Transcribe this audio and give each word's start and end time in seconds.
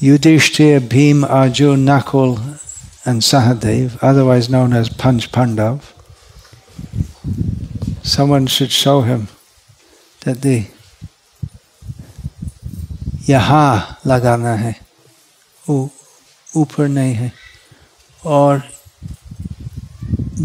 Yudhishthir, 0.00 0.80
Bhim, 0.80 1.28
Arjun, 1.28 1.84
Nakul, 1.84 2.38
and 3.04 3.20
Sahadev, 3.20 3.98
otherwise 4.02 4.48
known 4.48 4.72
as 4.72 4.88
Panch 4.88 5.30
Pandav, 5.30 5.82
someone 8.02 8.46
should 8.46 8.70
show 8.70 9.02
him 9.02 9.28
that 10.20 10.40
the 10.42 10.66
यहाँ 13.28 14.00
लगाना 14.06 14.54
है 14.56 14.74
ऊपर 16.56 16.88
नहीं 16.88 17.14
है 17.14 17.32
और 18.26 18.62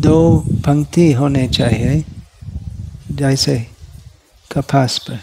दो 0.06 0.18
पंक्ति 0.66 1.12
होने 1.14 1.48
चाहिए 1.48 2.04
जैसे 3.12 3.58
कपास 4.52 4.98
पर 5.08 5.20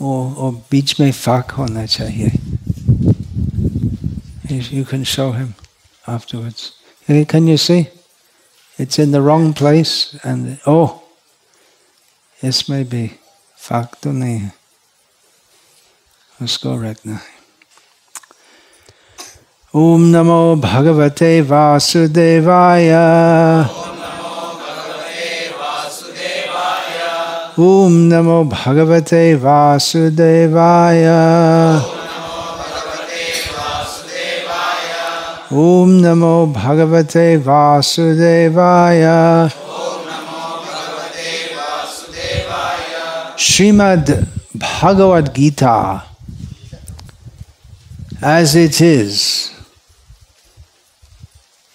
वो 0.00 0.12
और 0.38 0.52
बीच 0.70 0.98
में 1.00 1.10
फाक 1.12 1.50
होना 1.58 1.86
चाहिए 1.86 2.30
You 4.48 4.84
can 4.86 5.04
show 5.04 5.32
him 5.32 5.54
afterwards. 6.06 6.72
Can 7.06 7.46
you 7.46 7.58
see? 7.58 7.88
It's 8.78 8.98
in 8.98 9.10
the 9.10 9.20
wrong 9.20 9.52
place, 9.52 10.18
and 10.24 10.58
oh, 10.66 11.02
this 12.40 12.68
may 12.68 12.82
be 12.84 13.18
Faktuni. 13.58 14.52
Let's 16.40 16.56
go 16.56 16.76
right 16.76 17.04
now. 17.04 17.20
Om 19.74 20.12
Namo 20.12 20.56
Bhagavate 20.58 21.42
Vasudevaya. 21.42 22.48
Om 27.58 28.08
Namo 28.08 28.48
Bhagavate 28.48 29.36
Vasudevaya. 29.36 30.58
वासुदेवाय 37.47 39.03
ओम 39.03 40.05
नमो 40.09 40.51
भगवते 40.69 41.33
वासुदेवाय 41.57 42.81
श्रीमद् 43.47 44.11
भगवद 44.63 45.33
Gita 45.37 45.77
as 48.23 48.55
it 48.55 48.79
is 48.79 49.51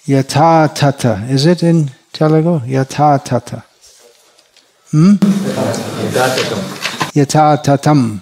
yatha 0.06 0.74
tata 0.74 1.26
is 1.28 1.44
it 1.44 1.62
in 1.62 1.90
Telugu 2.14 2.54
yatha 2.66 3.22
tata 3.22 3.62
hmm? 4.90 5.12
yatha 7.18 7.44
tatam 7.62 8.18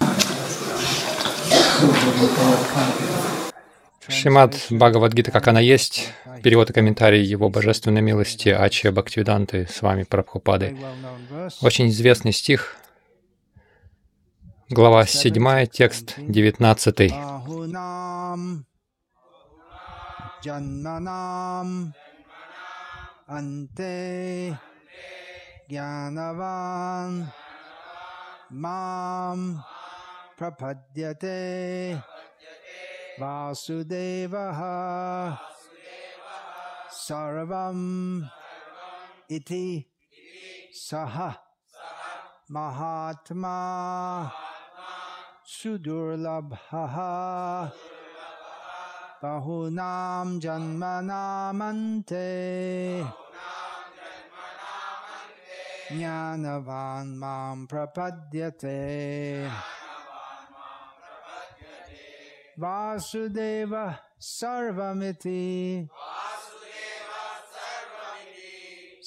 Шримад 4.08 4.56
Бхагавадгита, 4.70 5.30
как 5.30 5.48
она 5.48 5.60
есть, 5.60 6.12
перевод 6.42 6.70
и 6.70 6.72
комментарий 6.72 7.22
его 7.22 7.48
божественной 7.48 8.02
милости 8.02 8.48
Ачи 8.48 8.88
Бхактивиданты 8.88 9.66
с 9.70 9.80
вами 9.82 10.02
Прабхупады. 10.02 10.76
Очень 11.60 11.88
известный 11.88 12.32
стих, 12.32 12.76
глава 14.68 15.06
7, 15.06 15.66
текст 15.66 16.14
19. 16.18 17.12
Ante 23.28 24.58
Jnanavan 25.68 27.32
Mam 28.50 29.62
Prapadyate 30.36 32.02
वासुदेवः। 33.20 34.60
सर्वम् 36.90 38.22
इति 39.30 39.84
सः 40.72 41.32
महात्मा 42.50 43.56
सुदुर्लभः। 45.46 46.96
बहूनां 49.22 50.40
जन्मनामन्ते 50.40 52.28
ज्ञानवान् 55.92 57.18
माँ 57.18 57.66
प्रपद्यते। 57.70 58.82
वासुदेव 62.60 63.74
सर्वमिति 64.20 65.40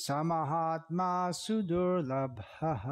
समहात्मा 0.06 1.09
सुदुर्लभः 1.31 2.85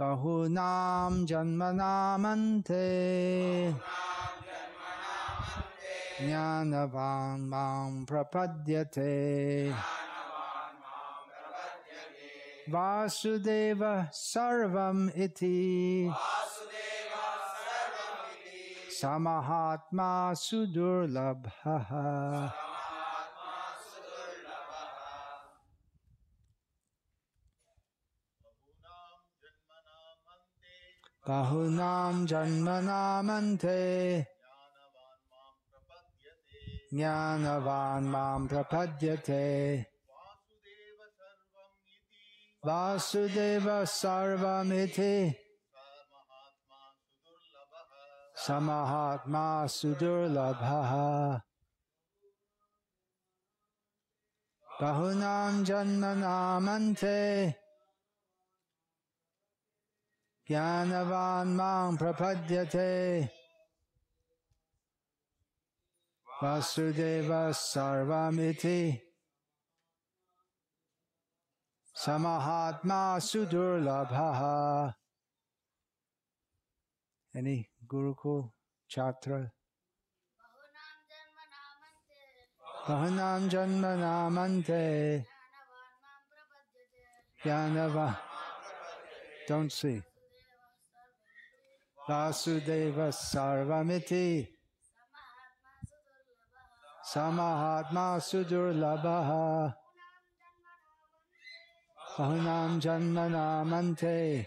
बहुनाम 0.00 1.24
जन्मनामन्ते 1.26 2.86
ज्ञानवान् 6.20 7.48
माँ 7.50 8.04
प्रपद्यते 8.08 9.12
वासुदेव 12.74 13.82
सर्वम् 14.14 15.08
इति 15.24 15.56
समहात्मा 19.02 20.12
सुदुर्लभः 20.44 21.88
बहूनां 31.28 32.26
जन्मनामन्ते 32.30 33.80
ज्ञानवान् 36.94 38.08
माँ 38.12 38.38
प्रपद्यते 38.48 39.44
वासुदेव 42.66 43.68
सर्वमिति 43.98 45.14
समाहात्मा 48.36 49.66
सुदुर्लभः। 49.66 50.92
बहूनां 54.82 55.64
जन्मनामन्ते 55.64 57.50
ज्ञानवान् 60.48 61.56
माँ 61.56 61.96
प्रपद्यते। 61.96 63.24
वसुदेव 66.42 67.52
सर्वमिति। 67.52 69.12
समाहात्मा 71.94 73.18
सुदुर्लभः। 73.18 74.40
Any 77.36 77.71
गुरुकुल 77.84 78.50
छात्र। 78.90 79.50
बहुनाम 82.88 83.48
जन्म 83.48 83.86
नामंते 83.86 85.18
ज्ञानवा। 87.42 88.06
वासुदेव 92.10 93.10
सर्वमिति। 93.10 94.58
समाहात्मा 97.04 98.18
सुदुर्लभ। 98.18 99.06
बहुनाम 102.20 102.80
जन्म 102.80 103.20
नामंते 103.20 104.46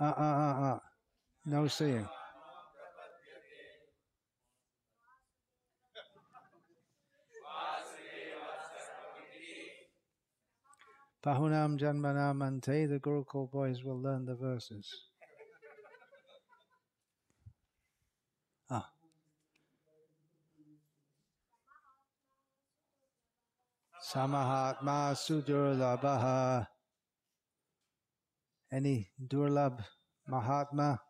आ 0.00 0.08
आ 0.08 0.30
आ। 0.74 0.95
No 1.48 1.68
seeing. 1.68 2.08
Bahunam 11.24 11.78
Janmanamante, 11.78 12.88
the 12.88 12.98
Gurukul 12.98 13.50
boys 13.50 13.84
will 13.84 14.00
learn 14.00 14.24
the 14.24 14.34
verses. 14.34 14.92
Ah. 18.68 18.90
Samahatma 24.12 25.14
Sudurlabhaha. 25.14 26.66
Any 28.72 29.10
Durlab 29.24 29.84
Mahatma 30.28 31.00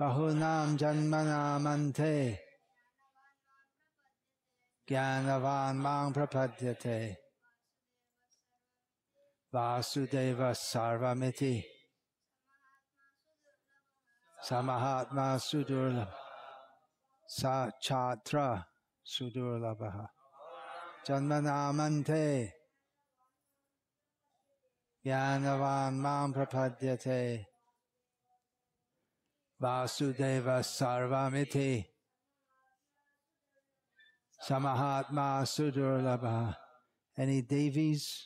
बहूनाम 0.00 0.76
जन्मनामंथे 0.80 2.14
ज्ञानवान 4.88 5.76
मांग 5.84 6.12
प्रपद्यते 6.14 6.98
वासुदेव 9.52 10.42
सार्वमिति 10.60 11.52
समहात्मा 14.38 15.26
सुदुर्लभ 15.48 16.14
सा 17.28 17.56
छात्र 17.82 18.46
सुदुर्लभ 19.06 19.84
जन्मनामन्ते 21.08 22.24
ज्ञानवान् 25.04 26.00
माँ 26.02 26.28
प्रपद्यते 26.32 27.20
Vasudeva 29.60 30.60
Sarvamiti 30.62 31.84
Samahatma 34.48 35.42
Sudurlabha. 35.42 36.54
Any 37.16 37.42
Devis? 37.42 38.22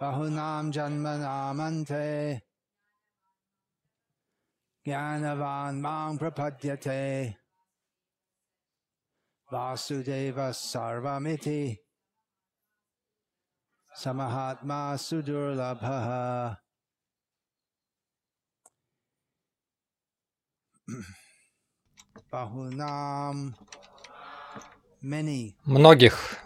Bahunam 0.00 0.72
Janmanamante 0.72 2.40
Jnanavan 4.84 5.80
Mang 5.80 6.18
Prapadyate 6.18 7.36
Vasudeva 9.50 10.50
Sarvamiti 10.50 11.78
Samahatma 13.96 14.98
Sudurlabha. 14.98 16.58
Bahunam 22.30 23.56
Многих 25.64 26.38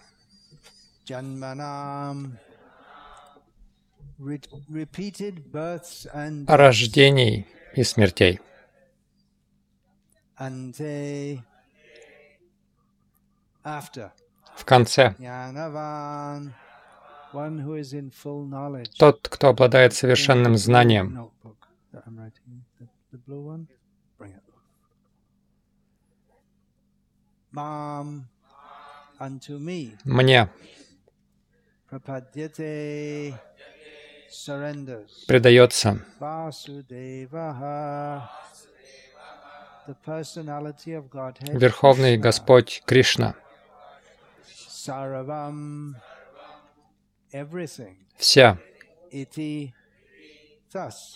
рождений 6.47 7.47
и 7.75 7.83
смертей. 7.83 8.41
В 14.57 14.65
конце 14.65 15.15
тот, 18.99 19.29
кто 19.29 19.49
обладает 19.49 19.95
совершенным 19.95 20.57
знанием, 20.57 21.31
мне 30.05 30.49
предается. 35.27 36.05
Верховный 41.53 42.17
Господь 42.17 42.83
Кришна. 42.87 43.35
Вся 48.17 48.59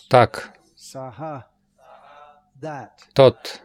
так, 0.09 0.53
тот 3.13 3.61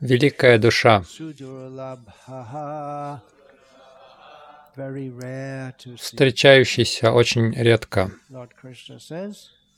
великая 0.00 0.58
душа, 0.58 1.02
встречающийся 5.96 7.12
очень 7.12 7.52
редко. 7.54 8.10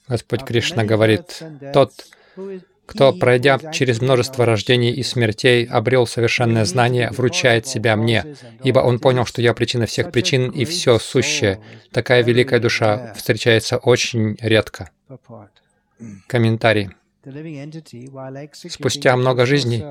Господь 0.08 0.40
"After 0.40 0.46
Кришна 0.46 0.84
говорит, 0.84 1.42
тот, 1.72 1.92
кто, 2.88 3.12
пройдя 3.12 3.58
через 3.72 4.00
множество 4.00 4.46
рождений 4.46 4.90
и 4.92 5.02
смертей, 5.02 5.66
обрел 5.66 6.06
совершенное 6.06 6.64
знание, 6.64 7.10
вручает 7.10 7.66
себя 7.66 7.96
мне, 7.96 8.24
ибо 8.64 8.80
он 8.80 8.98
понял, 8.98 9.26
что 9.26 9.42
я 9.42 9.52
причина 9.52 9.84
всех 9.84 10.10
причин 10.10 10.50
и 10.50 10.64
все 10.64 10.98
сущее. 10.98 11.60
Такая 11.92 12.22
великая 12.22 12.60
душа 12.60 13.12
встречается 13.14 13.76
очень 13.76 14.36
редко. 14.40 14.90
Комментарий. 16.26 16.88
Спустя 18.54 19.16
много 19.16 19.44
жизней, 19.44 19.84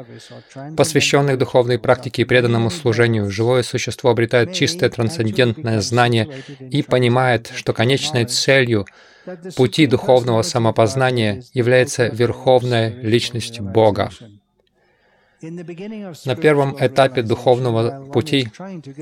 посвященных 0.75 1.38
духовной 1.38 1.77
практике 1.77 2.23
и 2.23 2.25
преданному 2.25 2.71
служению, 2.71 3.29
живое 3.29 3.61
существо 3.61 4.09
обретает 4.09 4.53
чистое 4.53 4.89
трансцендентное 4.89 5.81
знание 5.81 6.27
и 6.71 6.81
понимает, 6.81 7.51
что 7.53 7.73
конечной 7.73 8.25
целью 8.25 8.88
пути 9.56 9.88
духовного 9.88 10.41
самопознания 10.41 11.44
является 11.53 12.07
верховная 12.07 12.89
личность 13.01 13.59
Бога. 13.59 14.09
На 15.41 16.35
первом 16.35 16.75
этапе 16.79 17.21
духовного 17.21 18.06
пути, 18.12 18.50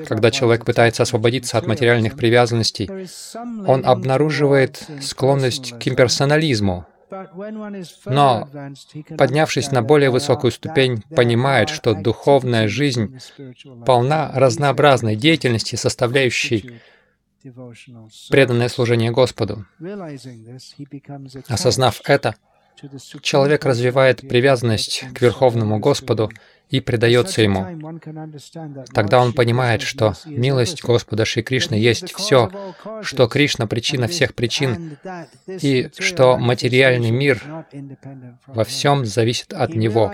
когда 0.06 0.32
человек 0.32 0.66
пытается 0.66 1.04
освободиться 1.04 1.58
от 1.58 1.66
материальных 1.66 2.18
привязанностей, 2.18 2.90
он 3.66 3.86
обнаруживает 3.86 4.84
склонность 5.02 5.80
к 5.80 5.88
имперсонализму, 5.88 6.86
Но, 8.06 8.50
поднявшись 9.18 9.72
на 9.72 9.82
более 9.82 10.10
высокую 10.10 10.52
ступень, 10.52 11.04
понимает, 11.16 11.70
что 11.70 11.94
духовная 11.94 12.68
жизнь 12.68 13.18
полна 13.86 14.32
разнообразной 14.34 15.16
деятельности, 15.16 15.76
составляющей. 15.76 16.82
Преданное 18.30 18.70
служение 18.70 19.12
Господу. 19.12 19.66
Осознав 21.48 22.02
это, 22.06 22.36
человек 23.22 23.66
развивает 23.66 24.28
привязанность 24.28 25.06
к 25.14 25.22
Верховному 25.22 25.80
Господу. 25.80 26.30
И 26.70 26.80
предается 26.80 27.42
Ему. 27.42 27.66
Тогда 28.94 29.22
он 29.22 29.34
понимает, 29.34 29.82
что 29.82 30.14
милость 30.26 30.84
Господа 30.84 31.26
Шри 31.26 31.44
Кришны 31.44 31.76
есть 31.76 32.14
все, 32.14 32.52
что 33.02 33.28
Кришна— 33.28 33.68
причина 33.68 34.08
всех 34.08 34.34
причин, 34.34 34.98
и 35.48 35.90
что 35.98 36.38
материальный 36.38 37.12
мир 37.12 37.42
во 38.48 38.64
всем 38.64 39.06
зависит 39.06 39.54
от 39.54 39.76
Него. 39.76 40.12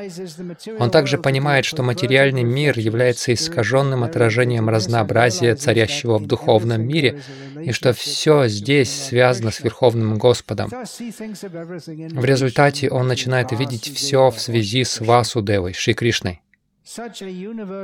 Он 0.80 0.92
также 0.92 1.18
понимает, 1.18 1.66
что 1.66 1.84
материальный 1.84 2.44
мир 2.44 2.78
является 2.78 3.34
искаженным 3.34 4.04
отражением 4.04 4.70
разнообразия, 4.70 5.56
царящего 5.56 6.18
в 6.18 6.28
духовном 6.28 6.82
мире, 6.86 7.22
и 7.64 7.72
что 7.72 7.94
все 7.94 8.48
здесь 8.48 8.92
связано 8.92 9.52
с. 9.52 9.62
Верховным 9.62 10.18
Господом. 10.18 10.70
В 10.70 12.26
результате 12.26 12.90
он 12.90 13.08
начинает 13.08 13.52
видеть 13.52 13.94
все 13.94 14.30
в 14.30 14.40
связи 14.40 14.84
с. 14.84 15.00
Васудевой, 15.00 15.74
Шри 15.74 15.94
Кришной. 15.94 16.42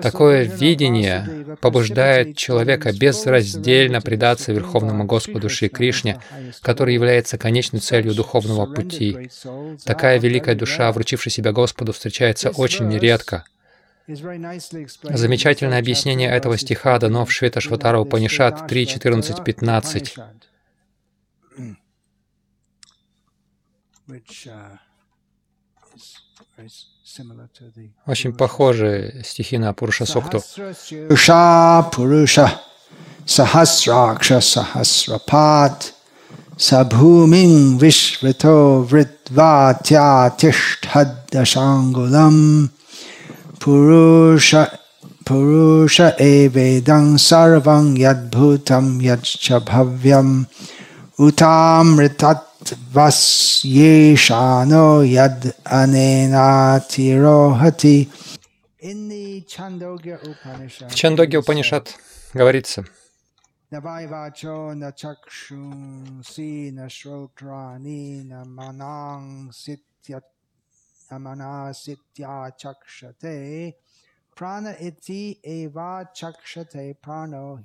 Такое 0.02 0.44
видение 0.44 1.58
побуждает 1.62 2.36
человека 2.36 2.92
безраздельно 2.92 4.02
предаться 4.02 4.52
Верховному 4.52 5.06
Господу 5.06 5.50
Шри 5.50 5.70
Кришне, 5.70 6.20
который 6.62 6.94
является 6.94 7.38
конечной 7.38 7.80
целью 7.80 8.14
духовного 8.14 8.66
пути. 8.66 9.30
Такая 9.86 10.20
великая 10.20 10.56
душа, 10.56 10.92
вручившая 10.92 11.32
себя 11.32 11.52
Господу, 11.54 11.94
встречается 11.94 12.50
очень 12.50 12.88
нередко. 12.88 13.46
Замечательное 14.08 15.80
объяснение 15.80 16.30
этого 16.30 16.58
стиха 16.58 16.98
дано 16.98 17.26
в 17.26 17.32
Швета 17.32 17.60
Шватара 17.62 18.00
Упанишат 18.00 18.68
3, 18.68 18.88
14, 18.88 19.44
15. 19.44 20.16
Очень 28.07 28.33
Purusha 28.33 28.33
похожи 28.33 29.23
стихи 29.25 29.59
на 29.59 29.73
Пуруша 29.73 30.07
Сукту. 30.07 30.39
Purusha 30.39 31.91
Purusha 31.91 32.61
Sahasraksha 33.27 34.41
Sahasrapat 34.41 35.93
Sabhuming 36.57 37.79
Vishvato 37.79 38.87
Vritvatya 38.87 40.31
Tishthaddashangulam 40.39 42.71
Purusha 43.59 44.79
Purusha 45.25 46.15
Evedang 46.19 47.19
Sarvang 47.19 47.97
Yadbhutam 47.97 49.01
Yadcha 49.01 49.61
Bhavyam 49.61 50.47
Utamritat 51.19 52.46
Vasyeshano 52.94 55.04
yad 55.04 55.56
anenatirohati. 55.64 58.10
В 58.80 58.86
Чандоге 60.96 61.38
Упанишат 61.40 61.96
говорится, 62.34 62.86
Прана 74.38 74.70
прано 77.02 77.60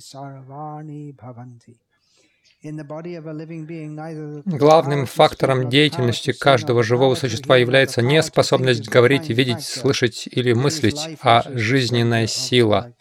сарвани. 0.00 1.14
Главным 4.46 5.06
фактором 5.06 5.68
деятельности 5.68 6.32
каждого 6.32 6.82
живого 6.82 7.14
существа 7.14 7.56
является 7.56 8.02
не 8.02 8.22
способность 8.22 8.88
говорить, 8.88 9.28
видеть, 9.28 9.62
слышать 9.64 10.26
или 10.30 10.52
мыслить, 10.52 11.18
а 11.22 11.44
жизненная 11.54 12.26
сила. 12.26 12.94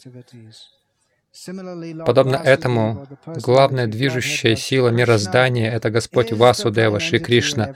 Подобно 2.05 2.35
этому, 2.35 3.07
главная 3.25 3.87
движущая 3.87 4.55
сила 4.55 4.89
мироздания— 4.89 5.71
это 5.73 5.89
Господь 5.89 6.31
Васудева, 6.31 6.99
Шри 6.99 7.19
Кришна. 7.19 7.75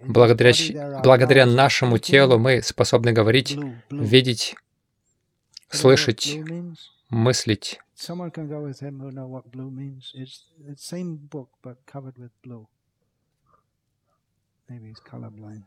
Благодаря, 0.00 0.52
благодаря 1.02 1.46
нашему 1.46 1.98
телу 1.98 2.38
мы 2.38 2.62
способны 2.62 3.12
говорить, 3.12 3.58
видеть, 3.90 4.54
слышать, 5.68 6.38
мыслить. 7.08 7.80
someone 8.00 8.30
can 8.30 8.48
go 8.48 8.62
with 8.62 8.80
him 8.80 9.00
who 9.00 9.10
know 9.10 9.26
what 9.26 9.50
blue 9.52 9.70
means. 9.70 10.12
It's 10.14 10.44
the 10.58 10.76
same 10.76 11.16
book, 11.16 11.50
but 11.62 11.86
covered 11.86 12.18
with 12.18 12.30
blue. 12.42 12.66
Maybe 14.68 14.88
he's 14.88 15.00
colorblind. 15.00 15.64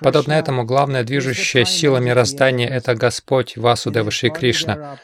Подобно 0.00 0.32
этому, 0.32 0.64
главная 0.64 1.04
движущая 1.04 1.64
сила 1.64 1.98
мироздания— 1.98 2.68
это 2.70 2.96
Господь 2.96 3.56
Васудева 3.56 4.10
Шри 4.10 4.30
Кришна. 4.30 4.98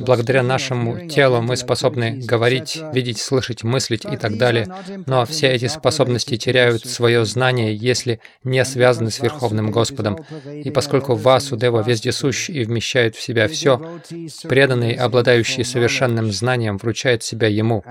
Благодаря 0.00 0.42
нашему 0.42 1.08
телу 1.08 1.40
мы 1.40 1.56
способны 1.56 2.18
говорить, 2.18 2.82
видеть, 2.92 3.18
слышать, 3.18 3.64
мыслить 3.64 4.04
и 4.04 4.18
так 4.18 4.36
далее, 4.36 4.66
но 5.06 5.24
все 5.24 5.48
эти 5.48 5.68
способности 5.68 6.36
теряют 6.36 6.84
свое 6.84 7.24
знание, 7.24 7.74
если 7.74 8.20
не 8.44 8.62
связаны 8.66 9.10
с 9.10 9.20
Верховным 9.20 9.70
Господом. 9.70 10.18
И 10.52 10.70
поскольку 10.70 11.14
Васудева 11.14 11.82
вездесущ 11.82 12.50
и 12.50 12.62
вмещает 12.64 13.16
в 13.16 13.22
себя 13.22 13.48
все, 13.48 14.00
преданный, 14.42 14.92
обладающий 14.92 15.64
совершенным 15.64 16.30
знанием, 16.30 16.76
вручает 16.76 17.22
себя 17.22 17.48
Ему 17.48 17.82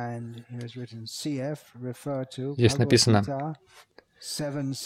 здесь 2.68 2.80
написано, 2.80 3.24
то 3.24 3.56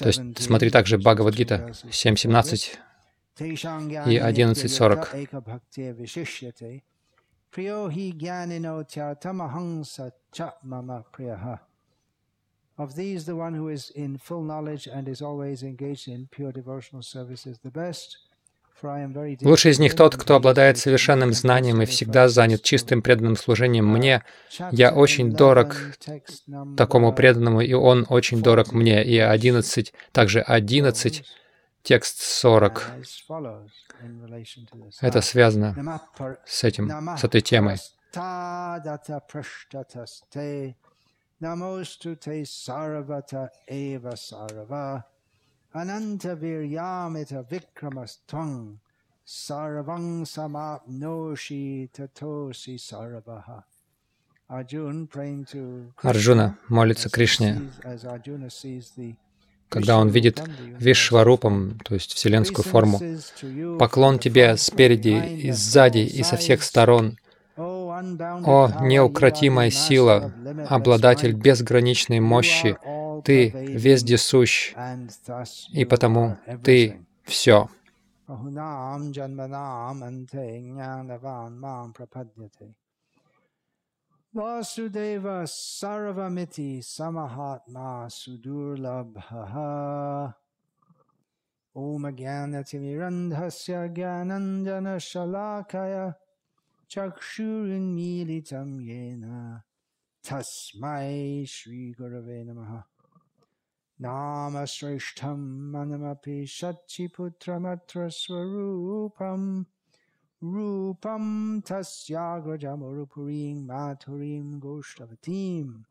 есть 0.08 0.22
смотри 0.40 0.70
также 0.70 0.98
Бхагавадгита 0.98 1.72
7.17 1.90 2.78
и 3.40 4.18
11.40. 4.18 6.82
Of 12.78 12.96
these, 12.96 13.26
the 13.26 13.36
one 13.36 13.54
who 13.54 13.68
is 13.70 13.92
in 13.92 14.18
full 14.18 14.44
knowledge 14.44 14.88
and 14.88 15.08
is 15.08 15.22
always 15.22 15.62
engaged 15.62 16.08
in 16.08 16.28
pure 16.32 16.52
devotional 16.52 17.04
service 17.04 17.46
is 17.46 17.60
the 17.60 17.70
best. 17.70 18.18
Лучший 19.42 19.72
из 19.72 19.80
них 19.80 19.96
тот, 19.96 20.16
кто 20.16 20.36
обладает 20.36 20.78
совершенным 20.78 21.34
знанием 21.34 21.82
и 21.82 21.86
всегда 21.86 22.30
занят 22.30 22.64
чистым 22.64 23.02
преданным 23.02 23.36
служением 23.36 23.88
мне. 23.88 24.24
Я 24.72 24.92
очень 24.94 25.32
дорог 25.32 25.76
такому 26.78 27.14
преданному, 27.14 27.62
и 27.62 27.74
он 27.74 28.06
очень 28.10 28.42
дорог 28.42 28.72
мне. 28.72 29.04
И 29.04 29.18
11, 29.18 29.94
также 30.12 30.42
11, 30.42 31.24
текст 31.84 32.22
40. 32.22 32.92
Это 35.02 35.22
связано 35.22 36.00
с 36.46 36.64
этим, 36.64 37.18
с 37.18 37.24
этой 37.24 37.42
темой. 37.42 37.78
Намосту 41.42 42.16
те 42.16 42.46
сарвата 42.46 43.52
эва 43.66 44.16
сарва 44.16 45.04
Anantaviryamita 45.74 47.46
vikramastang 47.50 48.78
sarvang 49.26 50.26
samapnoshi 50.26 51.90
tatosi 51.94 52.78
sarvaha. 52.78 53.64
Арджуна 56.04 56.58
молится 56.68 57.10
Кришне, 57.10 57.62
когда 59.70 59.98
он 59.98 60.10
видит 60.10 60.44
Вишварупам, 60.78 61.80
то 61.86 61.94
есть 61.94 62.12
вселенскую 62.12 62.66
форму. 62.66 63.00
Поклон 63.80 64.20
тебе 64.20 64.58
спереди 64.58 65.26
и 65.26 65.52
сзади 65.52 66.00
и 66.00 66.22
со 66.24 66.36
всех 66.36 66.64
сторон. 66.64 67.18
О, 67.56 68.72
неукротимая 68.82 69.70
сила, 69.70 70.34
обладатель 70.68 71.32
безграничной 71.32 72.20
мощи, 72.20 72.78
ты 73.24 73.50
вездесущ, 73.50 74.74
и 75.74 75.86
потому 75.86 76.38
ты 76.64 77.06
все. 77.24 77.70
Vasudeva 84.34 85.46
Sarvamiti 85.46 86.82
Samahatma 86.82 88.08
Sudurlabhaha 88.08 90.34
Om 91.76 92.16
Jnanatimirandhasya 92.16 93.94
Jnananjana 93.94 94.96
Shalakaya 95.04 96.16
Chakshurinmilitam 96.90 98.80
Yena 98.80 99.64
Tasmai 100.24 101.46
Shri 101.46 101.94
Gurave 102.00 102.46
Namaha 102.46 102.86
नामश्रेष्ठं 104.02 105.72
मनमपि 105.72 106.46
शचिपुत्रमत्र 106.46 108.10
स्वरूपम् 108.10 109.64
रूपं 110.44 111.62
तस्याग्रजमुरुपुरीं 111.62 113.66
माथुरीं 113.66 114.60
गोष्ठवतीम् 114.60 115.82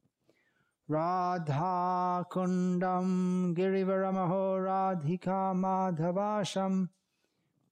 राधाकुण्डं 0.90 3.55
गिरिवरमहो 3.55 4.59
राधिका 4.59 5.52
माधवाशं। 5.52 6.87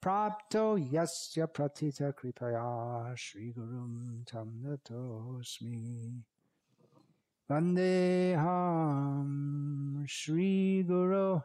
प्राप्तो 0.02 0.78
यस्य 0.78 1.46
प्रथितकृपया, 1.46 3.14
श्रीगुरुं 3.14 4.22
तं 4.22 4.46
नतोऽस्मि। 4.46 6.22
Vandeham 7.50 8.44
Shri 10.06 10.84
Guru 10.86 11.40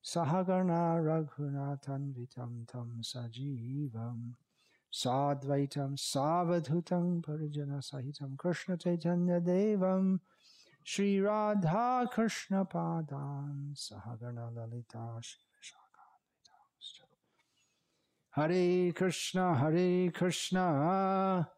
Sahagarna 0.05 1.03
Raghunathan 1.03 2.15
Vitam 2.15 2.69
Tam 2.69 3.01
Sajivam 3.03 4.37
Sadvaitam 4.93 5.97
Savadhutam 5.99 7.21
Parijana 7.21 7.81
Sahitam 7.83 8.37
Krishna 8.39 8.77
Chaitanya 8.77 9.41
Devam 9.41 10.21
Shri 10.85 11.21
Radha 11.21 12.09
Krishna 12.13 12.65
Padan 12.65 13.75
Sahagarna 13.75 14.55
Lalita 14.55 15.21
Hare 18.33 18.93
Krishna, 18.93 19.57
Hare 19.57 20.11
Krishna, 20.13 21.49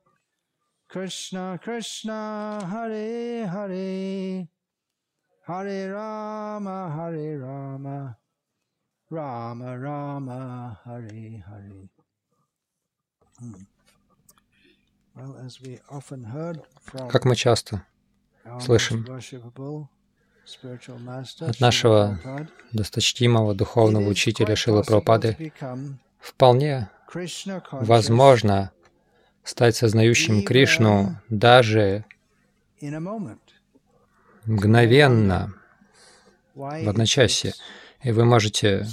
Krishna 0.88 1.58
Krishna, 1.62 2.66
Hare 2.66 3.46
Hare, 3.46 4.48
Hare 5.46 5.92
Rama, 5.92 6.90
Hare 6.96 7.38
Rama, 7.38 8.16
Rama 9.10 9.78
Rama, 9.78 10.80
Hare 10.84 11.44
Hare. 11.46 11.88
Как 17.10 17.24
мы 17.26 17.36
часто 17.36 17.84
слышим 18.62 19.06
от 21.40 21.60
нашего 21.60 22.18
досточтимого 22.72 23.54
духовного 23.54 24.08
учителя 24.08 24.56
Шилы 24.56 24.82
Прабхупады, 24.84 25.52
Вполне 26.22 26.88
возможно 27.72 28.70
стать 29.42 29.76
сознающим 29.76 30.44
Кришну 30.44 31.16
даже 31.28 32.04
мгновенно, 34.44 35.54
в 36.54 36.88
одночасье. 36.88 37.54
И 38.02 38.12
вы 38.12 38.24
можете 38.24 38.86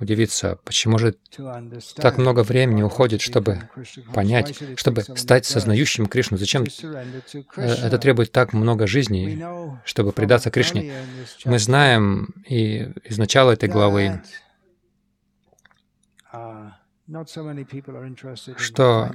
удивиться, 0.00 0.58
почему 0.64 0.98
же 0.98 1.16
так 1.96 2.18
много 2.18 2.42
времени 2.42 2.82
уходит, 2.82 3.20
чтобы 3.20 3.68
понять, 4.14 4.56
чтобы 4.76 5.02
стать 5.02 5.44
сознающим 5.46 6.06
Кришну. 6.06 6.38
Зачем 6.38 6.64
э, 6.64 7.64
это 7.82 7.98
требует 7.98 8.30
так 8.30 8.52
много 8.52 8.86
жизней, 8.86 9.42
чтобы 9.84 10.12
предаться 10.12 10.50
Кришне? 10.50 10.92
Мы 11.44 11.58
знаем 11.58 12.34
и 12.46 12.92
из 13.04 13.18
начала 13.18 13.50
этой 13.50 13.68
главы, 13.68 14.22
что 18.56 19.10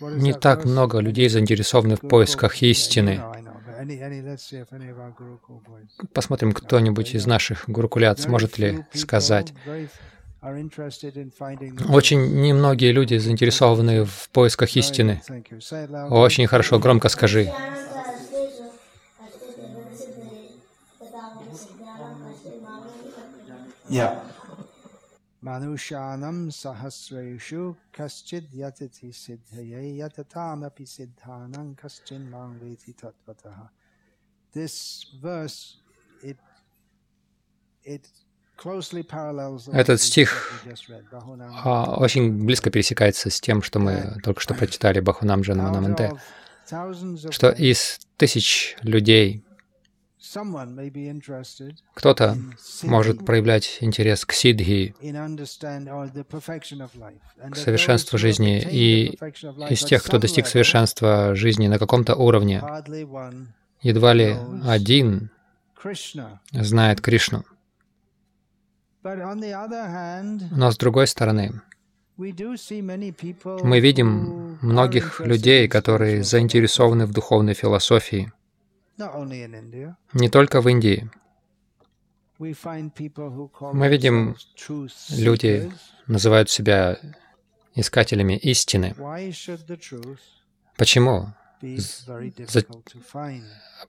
не 0.00 0.32
так 0.32 0.64
много 0.64 1.00
людей 1.00 1.28
заинтересованы 1.28 1.96
в 1.96 2.00
поисках 2.00 2.62
истины. 2.62 3.20
Посмотрим, 6.14 6.52
кто-нибудь 6.52 7.14
из 7.14 7.26
наших 7.26 7.68
гурукулят 7.68 8.18
сможет 8.18 8.58
ли 8.58 8.84
сказать. 8.94 9.52
Очень 11.88 12.40
немногие 12.40 12.92
люди 12.92 13.18
заинтересованы 13.18 14.04
в 14.04 14.28
поисках 14.30 14.74
истины. 14.76 15.20
Очень 16.10 16.46
хорошо, 16.46 16.78
громко 16.78 17.08
скажи. 17.08 17.52
Yeah. 23.90 24.27
Manushanam 25.48 26.50
sahasreshu 26.50 27.74
kaschid 27.92 28.44
yatati 28.62 29.08
siddhaye 29.22 29.96
yatataamapi 30.02 30.84
siddhanam 30.94 31.74
kaschin 31.74 32.22
mangveti 32.30 32.92
tatvataha. 32.94 33.68
This 34.52 35.06
verse, 35.22 35.76
it, 36.22 36.36
it 37.84 38.04
Этот 39.72 40.00
стих 40.00 40.64
а, 41.64 41.94
очень 41.96 42.44
близко 42.44 42.70
пересекается 42.70 43.30
с 43.30 43.40
тем, 43.40 43.62
что 43.62 43.78
мы 43.78 44.16
только 44.24 44.40
что 44.40 44.52
прочитали 44.52 44.98
Бахунам 44.98 45.42
Джанаманаманте, 45.42 46.14
что 47.30 47.50
из 47.50 48.00
тысяч 48.16 48.76
людей 48.82 49.44
кто-то 51.94 52.36
может 52.82 53.24
проявлять 53.24 53.78
интерес 53.80 54.24
к 54.24 54.32
сидхи, 54.32 54.94
к 57.50 57.56
совершенству 57.56 58.18
жизни, 58.18 58.60
и 58.60 59.18
из 59.70 59.84
тех, 59.84 60.02
кто 60.02 60.18
достиг 60.18 60.46
совершенства 60.46 61.34
жизни 61.34 61.68
на 61.68 61.78
каком-то 61.78 62.14
уровне, 62.14 62.62
едва 63.82 64.12
ли 64.12 64.36
один 64.66 65.30
знает 66.52 67.00
Кришну. 67.00 67.44
Но 69.02 70.70
с 70.70 70.76
другой 70.76 71.06
стороны, 71.06 71.62
мы 72.16 73.80
видим 73.80 74.58
многих 74.60 75.20
людей, 75.20 75.68
которые 75.68 76.24
заинтересованы 76.24 77.06
в 77.06 77.12
духовной 77.12 77.54
философии, 77.54 78.32
не 80.12 80.28
только 80.28 80.60
в 80.60 80.68
Индии. 80.68 81.10
Мы 82.38 83.88
видим, 83.88 84.36
люди 85.10 85.72
называют 86.06 86.50
себя 86.50 86.98
искателями 87.74 88.36
истины. 88.36 88.94
Почему? 90.76 91.32
За... 91.60 92.64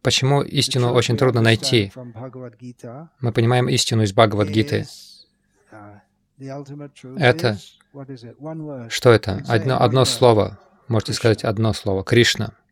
Почему 0.02 0.42
истину 0.42 0.94
очень 0.94 1.18
трудно 1.18 1.42
найти? 1.42 1.92
Мы 3.20 3.32
понимаем 3.32 3.70
истину 3.70 4.04
из 4.04 4.14
Бхагавадгиты. 4.14 4.88
Это... 7.18 7.58
Что 8.90 9.12
это? 9.12 9.44
Одно, 9.48 9.82
одно 9.82 10.06
слово. 10.06 10.60
Можете 10.88 11.14
сказать 11.14 11.44
одно 11.44 11.74
слово. 11.74 12.04
Кришна. 12.04 12.54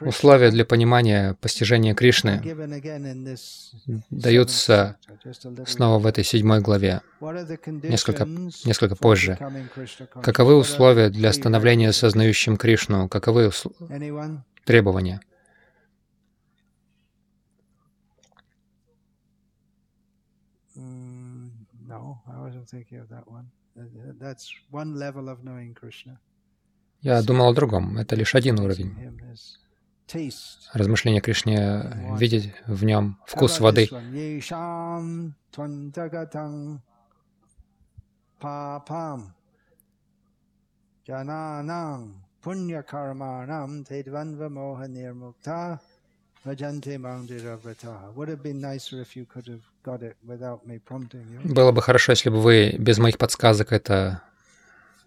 Условия 0.00 0.50
для 0.50 0.64
понимания 0.64 1.34
постижения 1.40 1.94
Кришны 1.94 2.40
даются 4.10 4.96
снова 5.66 5.98
в 5.98 6.06
этой 6.06 6.22
седьмой 6.22 6.60
главе, 6.60 7.00
несколько, 7.20 8.26
несколько 8.64 8.96
позже. 8.96 9.38
Каковы 10.22 10.56
условия 10.56 11.08
для 11.08 11.32
становления 11.32 11.92
сознающим 11.92 12.56
Кришну? 12.56 13.08
Каковы 13.08 13.48
усл... 13.48 13.70
требования? 14.64 15.20
That's 24.18 24.52
one 24.70 24.94
level 24.94 25.28
of 25.28 25.42
knowing 25.42 25.74
Krishna. 25.74 26.20
Я 27.02 27.22
думал 27.22 27.48
о 27.48 27.54
другом. 27.54 27.96
Это 27.96 28.14
лишь 28.14 28.34
один 28.34 28.58
уровень. 28.60 28.94
Размышление 30.72 31.20
Кришне, 31.20 32.16
видеть 32.18 32.52
в 32.66 32.84
нем 32.84 33.18
вкус 33.26 33.60
воды. 33.60 33.88
Было 51.44 51.72
бы 51.72 51.82
хорошо, 51.82 52.12
если 52.12 52.30
бы 52.30 52.40
вы 52.40 52.74
без 52.78 52.98
моих 52.98 53.18
подсказок 53.18 53.72
это 53.72 54.22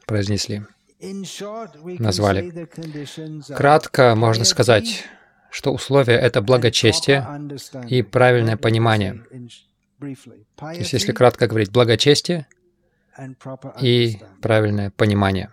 произнесли 0.05 0.63
назвали. 1.99 2.67
Кратко 3.55 4.15
можно 4.15 4.45
сказать, 4.45 5.05
что 5.51 5.73
условия— 5.73 6.15
это 6.19 6.41
благочестие 6.41 7.27
и 7.87 8.01
правильное 8.01 8.57
понимание. 8.57 9.23
То 10.55 10.71
есть, 10.71 10.93
если 10.93 11.11
кратко 11.11 11.47
говорить, 11.47 11.71
благочестие 11.71 12.47
и 13.81 14.19
правильное 14.41 14.91
понимание. 14.91 15.51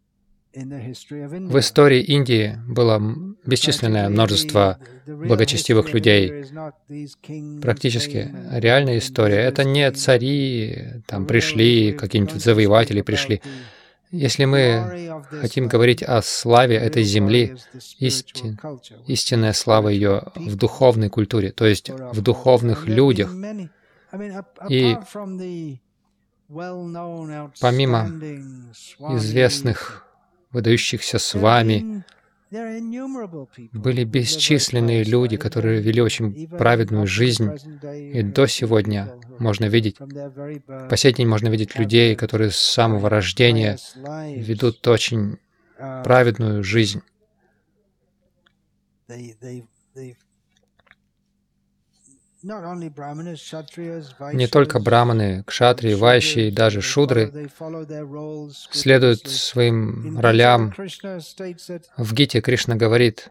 В 0.56 1.58
истории 1.58 2.00
Индии 2.00 2.58
было 2.66 2.98
бесчисленное 3.44 4.08
множество 4.08 4.78
благочестивых 5.06 5.92
людей. 5.92 6.46
Практически 7.60 8.34
реальная 8.50 8.96
история. 8.96 9.40
Это 9.40 9.64
не 9.64 9.90
цари 9.92 11.02
там 11.06 11.26
пришли, 11.26 11.92
какие-нибудь 11.92 12.42
завоеватели 12.42 13.02
пришли. 13.02 13.42
Если 14.10 14.46
мы 14.46 15.22
хотим 15.42 15.68
говорить 15.68 16.02
о 16.02 16.22
славе 16.22 16.76
этой 16.76 17.02
земли, 17.02 17.56
истин, 17.98 18.58
истинная 19.06 19.52
слава 19.52 19.90
ее 19.90 20.22
в 20.36 20.56
духовной 20.56 21.10
культуре, 21.10 21.50
то 21.52 21.66
есть 21.66 21.90
в 21.90 22.22
духовных 22.22 22.86
людях. 22.86 23.30
И 24.70 24.96
помимо 27.60 28.08
известных 29.16 30.05
выдающихся 30.52 31.18
с 31.18 31.34
вами. 31.34 32.04
Были 33.72 34.04
бесчисленные 34.04 35.02
люди, 35.02 35.36
которые 35.36 35.80
вели 35.80 36.00
очень 36.00 36.48
праведную 36.48 37.06
жизнь, 37.06 37.50
и 37.92 38.22
до 38.22 38.46
сегодня 38.46 39.14
можно 39.38 39.64
видеть, 39.64 39.96
по 40.88 40.96
сей 40.96 41.12
день 41.12 41.26
можно 41.26 41.48
видеть 41.48 41.76
людей, 41.76 42.14
которые 42.14 42.50
с 42.50 42.56
самого 42.56 43.10
рождения 43.10 43.78
ведут 44.36 44.86
очень 44.86 45.38
праведную 46.04 46.62
жизнь. 46.62 47.02
Не 54.32 54.46
только 54.46 54.78
браманы, 54.78 55.42
кшатрии, 55.44 55.94
вайши 55.94 56.48
и 56.48 56.50
даже 56.52 56.80
шудры 56.80 57.50
следуют 58.70 59.26
своим 59.26 60.18
ролям. 60.20 60.72
В 61.96 62.14
Гите 62.14 62.40
Кришна 62.40 62.76
говорит, 62.76 63.28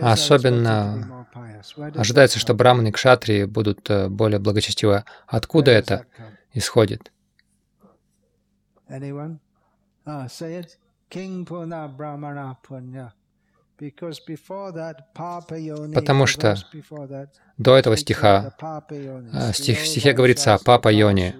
особенно 0.00 1.26
ожидается, 1.96 2.38
что 2.38 2.54
браманы 2.54 2.88
и 2.88 2.92
кшатрии 2.92 3.44
будут 3.44 3.90
э, 3.90 4.08
более 4.08 4.38
благочестивы. 4.38 5.04
Откуда 5.26 5.72
это 5.72 6.06
исходит? 6.54 7.12
Потому 15.94 16.26
что 16.26 16.56
до 17.56 17.76
этого 17.76 17.96
стиха, 17.96 18.54
а, 18.60 19.52
стих, 19.52 19.80
в 19.80 19.86
стихе 19.86 20.12
говорится 20.12 20.54
о 20.54 20.58
Папа 20.58 20.92
Йоне. 20.92 21.34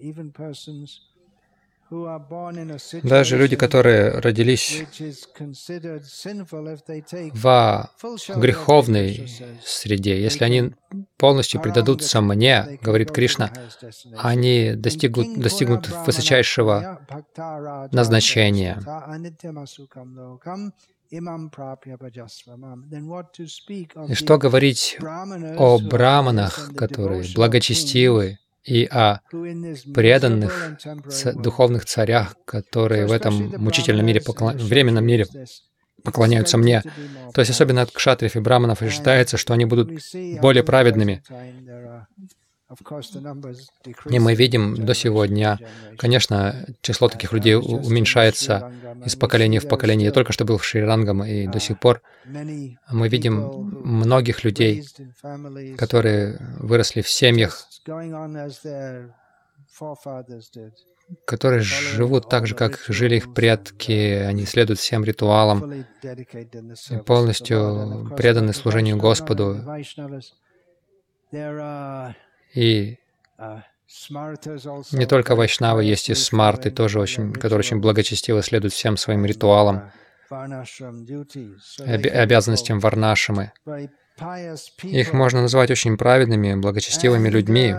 Even 0.00 0.32
persons 0.32 1.13
даже 3.02 3.36
люди, 3.36 3.56
которые 3.56 4.10
родились 4.18 4.84
в 7.32 7.90
греховной 8.36 9.28
среде, 9.64 10.20
если 10.20 10.44
они 10.44 10.72
полностью 11.16 11.60
предадутся 11.60 12.20
мне, 12.20 12.78
говорит 12.82 13.10
Кришна, 13.12 13.52
они 14.16 14.72
достигнут, 14.74 15.38
достигнут 15.38 15.88
высочайшего 16.06 17.00
назначения. 17.92 18.80
И 24.08 24.14
что 24.14 24.38
говорить 24.38 24.98
о 25.58 25.78
браманах, 25.78 26.70
которые 26.76 27.24
благочестивы, 27.34 28.38
и 28.64 28.86
о 28.86 29.20
преданных 29.94 30.78
духовных 31.34 31.84
царях, 31.84 32.34
которые 32.44 33.06
в 33.06 33.12
этом 33.12 33.54
мучительном 33.58 34.06
мире, 34.06 34.20
поклон... 34.20 34.56
временном 34.56 35.04
мире 35.04 35.26
поклоняются 36.02 36.58
мне. 36.58 36.82
То 37.32 37.40
есть 37.40 37.50
особенно 37.50 37.82
от 37.82 37.90
кшатриев 37.90 38.36
и 38.36 38.40
браманов 38.40 38.82
ожидается, 38.82 39.36
что 39.36 39.54
они 39.54 39.64
будут 39.64 39.90
более 40.40 40.62
праведными. 40.62 41.22
И 44.10 44.18
мы 44.18 44.34
видим 44.34 44.74
до 44.74 44.94
сего 44.94 45.26
дня, 45.26 45.58
конечно, 45.98 46.66
число 46.80 47.08
таких 47.08 47.32
людей 47.32 47.54
уменьшается 47.54 48.72
из 49.04 49.16
поколения 49.16 49.60
в 49.60 49.68
поколение. 49.68 50.06
Я 50.06 50.12
только 50.12 50.32
что 50.32 50.44
был 50.44 50.56
в 50.56 50.64
Шри-Рангам, 50.64 51.24
и 51.24 51.46
до 51.46 51.60
сих 51.60 51.78
пор 51.78 52.00
мы 52.26 53.08
видим 53.08 53.34
многих 53.84 54.44
людей, 54.44 54.84
которые 55.76 56.38
выросли 56.58 57.02
в 57.02 57.08
семьях, 57.08 57.68
которые 61.26 61.60
живут 61.60 62.28
так 62.28 62.46
же, 62.46 62.54
как 62.54 62.78
жили 62.88 63.16
их 63.16 63.34
предки, 63.34 63.92
они 63.92 64.46
следуют 64.46 64.78
всем 64.78 65.04
ритуалам, 65.04 65.84
полностью 67.06 68.12
преданы 68.16 68.52
служению 68.52 68.96
Господу. 68.96 69.60
И 72.54 72.98
не 74.92 75.06
только 75.06 75.36
вайшнавы, 75.36 75.84
есть 75.84 76.08
и 76.08 76.14
смарты, 76.14 76.70
тоже 76.70 77.00
очень, 77.00 77.32
которые 77.32 77.58
очень 77.58 77.80
благочестиво 77.80 78.42
следуют 78.42 78.72
всем 78.72 78.96
своим 78.96 79.26
ритуалам, 79.26 79.90
обязанностям 80.30 82.80
варнашамы. 82.80 83.52
Их 84.82 85.12
можно 85.12 85.42
назвать 85.42 85.70
очень 85.70 85.96
праведными, 85.96 86.54
благочестивыми 86.54 87.28
людьми. 87.28 87.74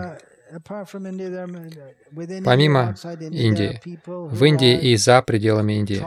Помимо 2.44 2.94
Индии, 3.30 3.80
в 4.06 4.44
Индии 4.44 4.78
и 4.78 4.96
за 4.96 5.20
пределами 5.22 5.74
Индии 5.74 6.02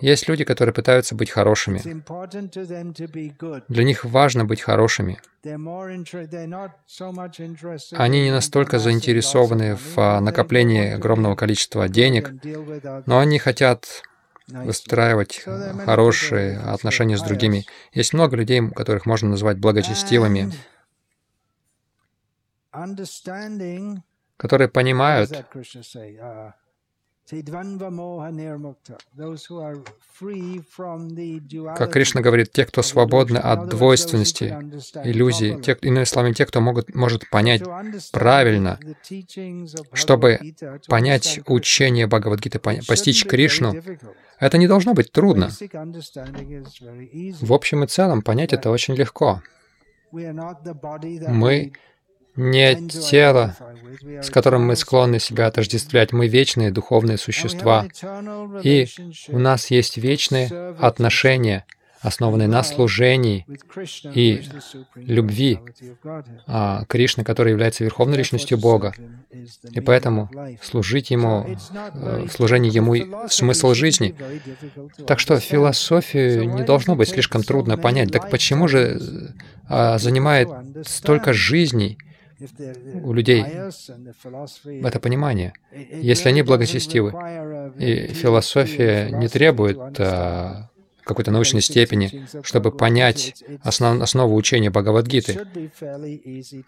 есть 0.00 0.28
люди, 0.28 0.44
которые 0.44 0.72
пытаются 0.72 1.14
быть 1.14 1.30
хорошими. 1.30 1.82
Для 3.68 3.84
них 3.84 4.04
важно 4.04 4.44
быть 4.44 4.62
хорошими. 4.62 5.20
Они 7.92 8.22
не 8.22 8.30
настолько 8.30 8.78
заинтересованы 8.78 9.76
в 9.76 9.98
а, 9.98 10.20
накоплении 10.20 10.92
огромного 10.92 11.34
количества 11.34 11.88
денег, 11.88 12.32
но 13.06 13.18
они 13.18 13.40
хотят 13.40 14.02
выстраивать 14.52 15.44
хорошие 15.84 16.58
отношения 16.58 17.16
с 17.16 17.22
другими. 17.22 17.64
Есть 17.92 18.12
много 18.12 18.36
людей, 18.36 18.60
которых 18.70 19.06
можно 19.06 19.28
назвать 19.28 19.58
благочестивыми. 19.58 20.52
Которые 24.36 24.68
понимают, 24.68 25.30
как 31.76 31.92
Кришна 31.92 32.20
говорит, 32.20 32.52
те, 32.52 32.66
кто 32.66 32.82
свободны 32.82 33.38
от 33.38 33.68
двойственности, 33.68 34.44
иллюзий, 35.04 35.60
те, 35.62 35.76
иными 35.80 36.04
словами, 36.04 36.34
те, 36.34 36.44
кто 36.44 36.60
могут, 36.60 36.94
может 36.94 37.28
понять 37.30 37.62
правильно, 38.12 38.78
чтобы 39.92 40.40
понять 40.88 41.40
учение 41.46 42.06
Бхагавадгиты, 42.06 42.58
постичь 42.58 43.24
Кришну, 43.24 43.74
это 44.38 44.58
не 44.58 44.68
должно 44.68 44.92
быть 44.92 45.10
трудно. 45.12 45.48
В 47.40 47.52
общем 47.52 47.84
и 47.84 47.86
целом, 47.86 48.22
понять 48.22 48.52
это 48.52 48.70
очень 48.70 48.94
легко. 48.94 49.42
Мы 50.12 51.72
не 52.36 52.88
тело, 52.88 53.56
с 54.02 54.30
которым 54.30 54.66
мы 54.66 54.76
склонны 54.76 55.18
себя 55.18 55.46
отождествлять. 55.46 56.12
Мы 56.12 56.28
вечные 56.28 56.70
духовные 56.70 57.18
существа. 57.18 57.86
И 58.62 58.88
у 59.28 59.38
нас 59.38 59.70
есть 59.70 59.96
вечные 59.96 60.74
отношения, 60.78 61.66
основанные 62.00 62.48
на 62.48 62.64
служении 62.64 63.46
и 64.12 64.42
любви 64.96 65.60
а, 66.46 66.84
Кришны, 66.86 67.22
который 67.22 67.50
является 67.50 67.84
верховной 67.84 68.18
личностью 68.18 68.58
Бога. 68.58 68.92
И 69.70 69.80
поэтому 69.80 70.28
служить 70.60 71.10
Ему, 71.10 71.46
э, 71.94 72.26
служение 72.28 72.72
Ему— 72.72 72.96
смысл 73.28 73.74
жизни. 73.74 74.16
Так 75.06 75.20
что 75.20 75.38
философию 75.38 76.52
не 76.52 76.64
должно 76.64 76.96
быть 76.96 77.10
слишком 77.10 77.44
трудно 77.44 77.76
понять. 77.78 78.10
Так 78.10 78.30
почему 78.30 78.66
же 78.66 79.32
а, 79.68 79.98
занимает 79.98 80.48
столько 80.84 81.32
жизней 81.32 81.98
у 83.02 83.12
людей 83.12 83.42
это 83.42 85.00
понимание. 85.00 85.52
Если 85.72 86.28
они 86.28 86.42
благочестивы, 86.42 87.12
и 87.78 88.08
философия 88.08 89.10
не 89.10 89.28
требует 89.28 89.78
а, 89.98 90.70
какой-то 91.04 91.30
научной 91.30 91.62
степени, 91.62 92.26
чтобы 92.42 92.70
понять 92.70 93.42
основ, 93.62 94.00
основу 94.00 94.34
учения 94.34 94.70
Бхагавадгиты, 94.70 95.46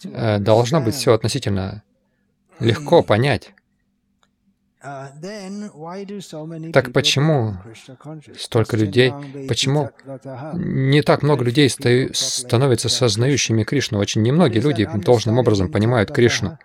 э, 0.05 0.39
должно 0.39 0.81
быть 0.81 0.95
все 0.95 1.13
относительно 1.13 1.83
легко 2.61 3.03
понять. 3.03 3.53
Uh, 4.85 6.71
так 6.73 6.93
почему 6.93 7.57
столько 8.39 8.77
людей, 8.77 9.15
почему 9.49 9.91
не 10.53 11.01
так 11.01 11.23
много 11.23 11.43
людей 11.43 11.71
становятся 11.71 12.91
сознающими 12.91 13.65
Кришну? 13.65 13.99
Очень 13.99 14.21
немногие 14.21 14.61
люди 14.61 14.87
должным 14.95 15.39
образом 15.39 15.73
понимают 15.73 16.13
Кришну. 16.13 16.59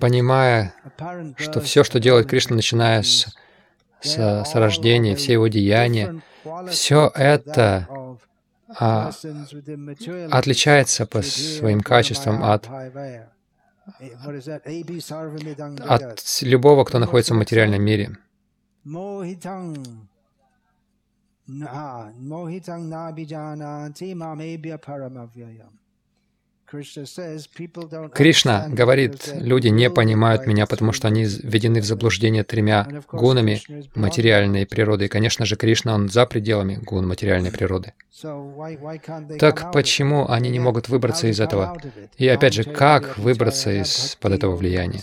Понимая, 0.00 0.74
что 1.36 1.60
все, 1.60 1.84
что 1.84 2.00
делает 2.00 2.26
Кришна, 2.26 2.56
начиная 2.56 3.02
с 3.02 3.34
с, 4.02 4.44
с 4.44 4.54
рождения, 4.54 5.14
все 5.16 5.34
его 5.34 5.48
деяния, 5.48 6.22
все 6.68 7.10
это 7.14 7.88
а, 8.78 9.10
отличается 10.30 11.06
по 11.06 11.22
своим 11.22 11.80
качествам 11.80 12.42
от, 12.44 12.68
от 15.88 16.42
любого, 16.42 16.84
кто 16.84 16.98
находится 16.98 17.34
в 17.34 17.38
материальном 17.38 17.82
мире. 17.82 18.16
Кришна 28.14 28.68
говорит, 28.68 29.32
люди 29.34 29.68
не 29.68 29.90
понимают 29.90 30.46
меня, 30.46 30.66
потому 30.66 30.92
что 30.92 31.08
они 31.08 31.24
введены 31.24 31.80
в 31.80 31.84
заблуждение 31.84 32.44
тремя 32.44 32.86
гунами 33.10 33.60
материальной 33.94 34.66
природы. 34.66 35.06
И, 35.06 35.08
конечно 35.08 35.44
же, 35.44 35.56
Кришна, 35.56 35.94
он 35.94 36.08
за 36.08 36.26
пределами 36.26 36.76
гун 36.76 37.08
материальной 37.08 37.50
природы. 37.50 37.92
Так 39.38 39.72
почему 39.72 40.28
они 40.28 40.50
не 40.50 40.60
могут 40.60 40.88
выбраться 40.88 41.26
из 41.26 41.40
этого? 41.40 41.76
И 42.16 42.28
опять 42.28 42.54
же, 42.54 42.64
как 42.64 43.18
выбраться 43.18 43.72
из-под 43.72 44.32
этого 44.32 44.54
влияния? 44.54 45.02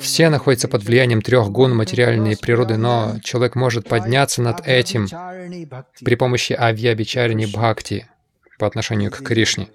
Все 0.00 0.28
находятся 0.28 0.68
под 0.68 0.82
влиянием 0.84 1.22
трех 1.22 1.50
гун 1.50 1.76
материальной 1.76 2.36
природы, 2.36 2.76
но 2.76 3.18
человек 3.22 3.54
может 3.54 3.88
подняться 3.88 4.42
над 4.42 4.66
этим 4.66 5.06
при 6.04 6.14
помощи 6.16 6.52
авьябичарини 6.52 7.46
бхакти 7.46 8.08
по 8.58 8.66
отношению 8.66 9.10
к 9.10 9.22
Кришне. 9.22 9.68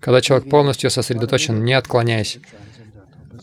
Когда 0.00 0.20
человек 0.20 0.48
полностью 0.48 0.90
сосредоточен, 0.90 1.64
не 1.64 1.74
отклоняясь, 1.74 2.38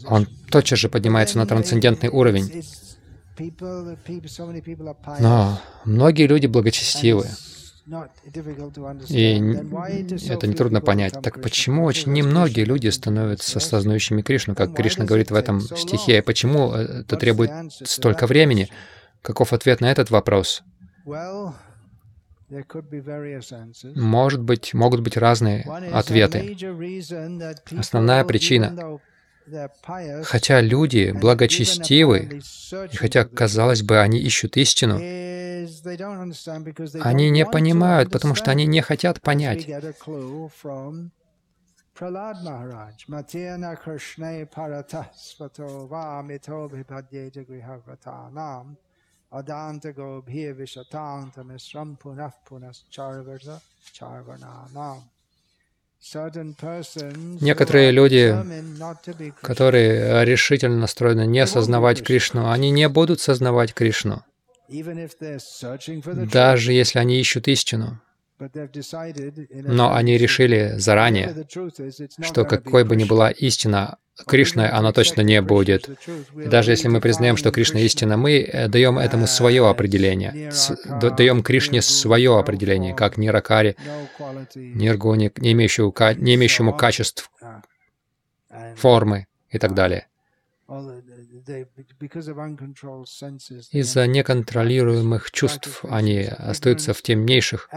он 0.08 0.28
тотчас 0.50 0.80
же 0.80 0.90
поднимается 0.90 1.38
на 1.38 1.46
трансцендентный 1.46 2.10
уровень. 2.10 2.64
Но 5.20 5.62
многие 5.86 6.28
люди 6.28 6.48
благочестивы. 6.48 7.28
И 9.10 9.34
это 10.30 10.48
нетрудно 10.48 10.80
понять. 10.82 11.22
Так 11.22 11.42
почему 11.42 11.84
очень 11.84 12.14
немногие 12.14 12.66
люди 12.66 12.88
становятся 12.88 13.58
осознающими 13.60 14.22
Кришну, 14.22 14.56
как 14.56 14.74
Кришна 14.74 15.06
говорит 15.06 15.32
в 15.32 15.36
этом 15.36 15.60
стихе? 15.60 16.22
Почему 16.22 16.72
это 16.72 17.18
требует 17.18 17.52
столько 17.72 18.26
времени? 18.26 18.70
Каков 19.22 19.52
ответ 19.54 19.82
на 19.82 19.92
этот 19.92 20.12
вопрос? 20.12 20.64
Может 23.96 24.42
быть, 24.42 24.74
могут 24.74 25.02
быть 25.02 25.18
разные 25.18 25.64
ответы. 25.92 26.56
Основная 27.78 28.24
причина 28.24 29.00
Хотя 30.24 30.62
люди 30.62 31.12
благочестивы, 31.12 32.42
и 32.92 32.96
хотя, 32.96 33.26
казалось 33.26 33.82
бы, 33.82 34.00
они 34.00 34.20
ищут 34.20 34.58
истину, 34.58 34.96
они 37.02 37.30
не 37.30 37.46
понимают, 37.46 38.12
потому 38.12 38.36
что 38.36 38.52
они 38.52 38.66
не 38.66 38.82
хотят 38.82 39.22
понять. 39.22 39.68
Некоторые 57.42 57.92
люди, 57.92 58.36
которые 59.42 60.26
решительно 60.26 60.78
настроены 60.78 61.26
не 61.26 61.40
осознавать 61.40 62.04
Кришну, 62.04 62.52
они 62.52 62.72
не 62.72 62.90
будут 62.90 63.22
сознавать 63.22 63.74
Кришну, 63.74 64.24
даже 66.32 66.74
если 66.74 67.00
они 67.00 67.20
ищут 67.20 67.48
истину. 67.48 68.02
Но 68.40 69.94
они 69.94 70.18
решили 70.18 70.74
заранее, 70.78 71.46
что 72.22 72.46
какой 72.46 72.84
бы 72.84 72.96
ни 72.96 73.04
была 73.04 73.32
истина, 73.32 73.98
Кришной 74.28 74.70
она 74.70 74.92
точно 74.92 75.22
не 75.22 75.42
будет. 75.42 75.90
И 76.36 76.48
даже 76.48 76.72
если 76.72 76.88
мы 76.88 77.02
признаем, 77.02 77.36
что 77.36 77.52
Кришна 77.52 77.80
истина, 77.80 78.16
мы 78.16 78.42
э, 78.42 78.68
даем 78.68 79.00
этому 79.00 79.26
свое 79.26 79.68
определение, 79.68 80.52
даем 81.18 81.42
Кришне 81.42 81.82
свое 81.82 82.38
определение, 82.38 82.94
как 82.94 83.18
Ниракари, 83.18 83.76
Ниргуни, 84.54 85.32
не 85.38 85.54
имеющему, 85.54 85.94
не 86.18 86.36
имеющему 86.36 86.74
качеств, 86.74 87.32
формы 88.76 89.26
и 89.50 89.58
так 89.58 89.74
далее. 89.74 90.08
Из-за 93.72 94.08
неконтролируемых 94.08 95.32
чувств 95.32 95.84
они 95.90 96.22
остаются 96.22 96.94
в 96.94 97.02
темнейших 97.02 97.70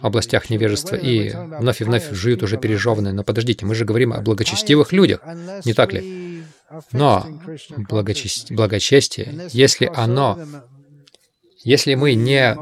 областях 0.00 0.50
невежества 0.50 0.96
и 0.96 1.30
вновь 1.30 1.80
и 1.80 1.84
вновь 1.84 2.10
жуют 2.12 2.42
уже 2.42 2.56
пережеванные. 2.58 3.12
Но 3.12 3.24
подождите, 3.24 3.66
мы 3.66 3.74
же 3.74 3.84
говорим 3.84 4.12
о 4.12 4.20
благочестивых 4.20 4.92
людях, 4.92 5.20
не 5.64 5.74
так 5.74 5.92
ли? 5.92 6.42
Но 6.92 7.26
благочестие, 7.88 9.48
если 9.52 9.90
оно 9.94 10.38
если 11.68 11.94
мы 11.96 12.14
не 12.14 12.56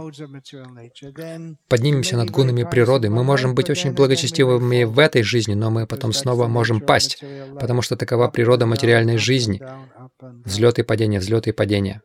поднимемся 1.69 2.17
над 2.17 2.31
гунами 2.31 2.65
природы, 2.65 3.09
мы 3.09 3.23
можем 3.23 3.55
быть 3.55 3.71
очень 3.71 3.93
благочестивыми 3.93 4.83
в 4.83 4.99
этой 4.99 5.23
жизни, 5.23 5.55
но 5.55 5.71
мы 5.71 5.87
потом 5.87 6.13
снова 6.13 6.49
можем 6.49 6.81
пасть, 6.81 7.23
потому 7.61 7.83
что 7.83 7.97
такова 7.97 8.27
природа 8.27 8.67
материальной 8.67 9.17
жизни. 9.17 9.63
Взлеты 10.45 10.81
и 10.81 10.85
падения, 10.85 11.21
взлеты 11.21 11.51
и 11.51 11.53
падения. 11.53 12.03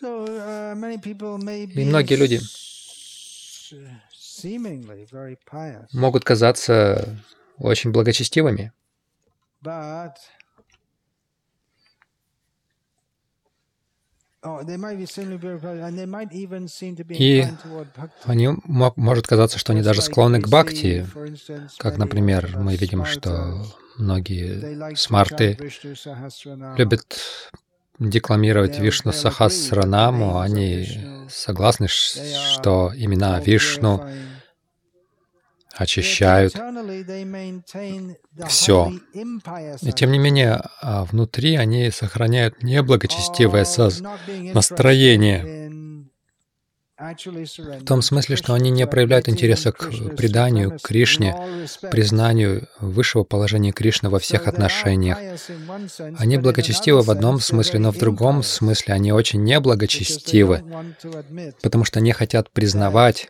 И 0.00 1.84
многие 1.84 2.16
люди 2.16 2.40
могут 5.92 6.24
казаться 6.24 7.18
очень 7.58 7.92
благочестивыми, 7.92 8.72
и 17.08 17.44
они, 18.24 18.48
может 18.64 19.26
казаться, 19.26 19.58
что 19.58 19.72
они 19.72 19.82
даже 19.82 20.00
склонны 20.00 20.40
к 20.40 20.48
бхакти, 20.48 21.06
как, 21.78 21.98
например, 21.98 22.56
мы 22.56 22.76
видим, 22.76 23.04
что 23.04 23.66
многие 23.98 24.94
смарты 24.96 25.58
любят 26.78 27.18
декламировать 27.98 28.78
Вишну 28.78 29.12
Сахасранаму, 29.12 30.40
они 30.40 30.86
согласны, 31.28 31.88
что 31.88 32.92
имена 32.96 33.38
Вишну 33.40 34.02
очищают 35.74 36.54
все. 38.48 38.92
И 39.82 39.92
тем 39.92 40.12
не 40.12 40.18
менее, 40.18 40.62
а, 40.80 41.04
внутри 41.04 41.56
они 41.56 41.90
сохраняют 41.90 42.62
неблагочестивое 42.62 43.66
настроение. 44.52 45.60
В 47.00 47.84
том 47.86 48.02
смысле, 48.02 48.36
что 48.36 48.52
они 48.52 48.70
не 48.70 48.86
проявляют 48.86 49.26
интереса 49.26 49.72
к 49.72 49.90
преданию, 50.16 50.78
Кришне, 50.82 51.34
признанию 51.90 52.68
высшего 52.78 53.24
положения 53.24 53.72
Кришны 53.72 54.10
во 54.10 54.18
всех 54.18 54.46
отношениях. 54.46 55.16
Они 56.18 56.36
благочестивы 56.36 57.00
в 57.00 57.10
одном 57.10 57.40
смысле, 57.40 57.78
но 57.78 57.90
в 57.90 57.96
другом 57.96 58.42
смысле 58.42 58.92
они 58.92 59.12
очень 59.12 59.42
неблагочестивы, 59.42 60.62
потому 61.62 61.84
что 61.84 62.00
не 62.00 62.12
хотят 62.12 62.50
признавать 62.50 63.28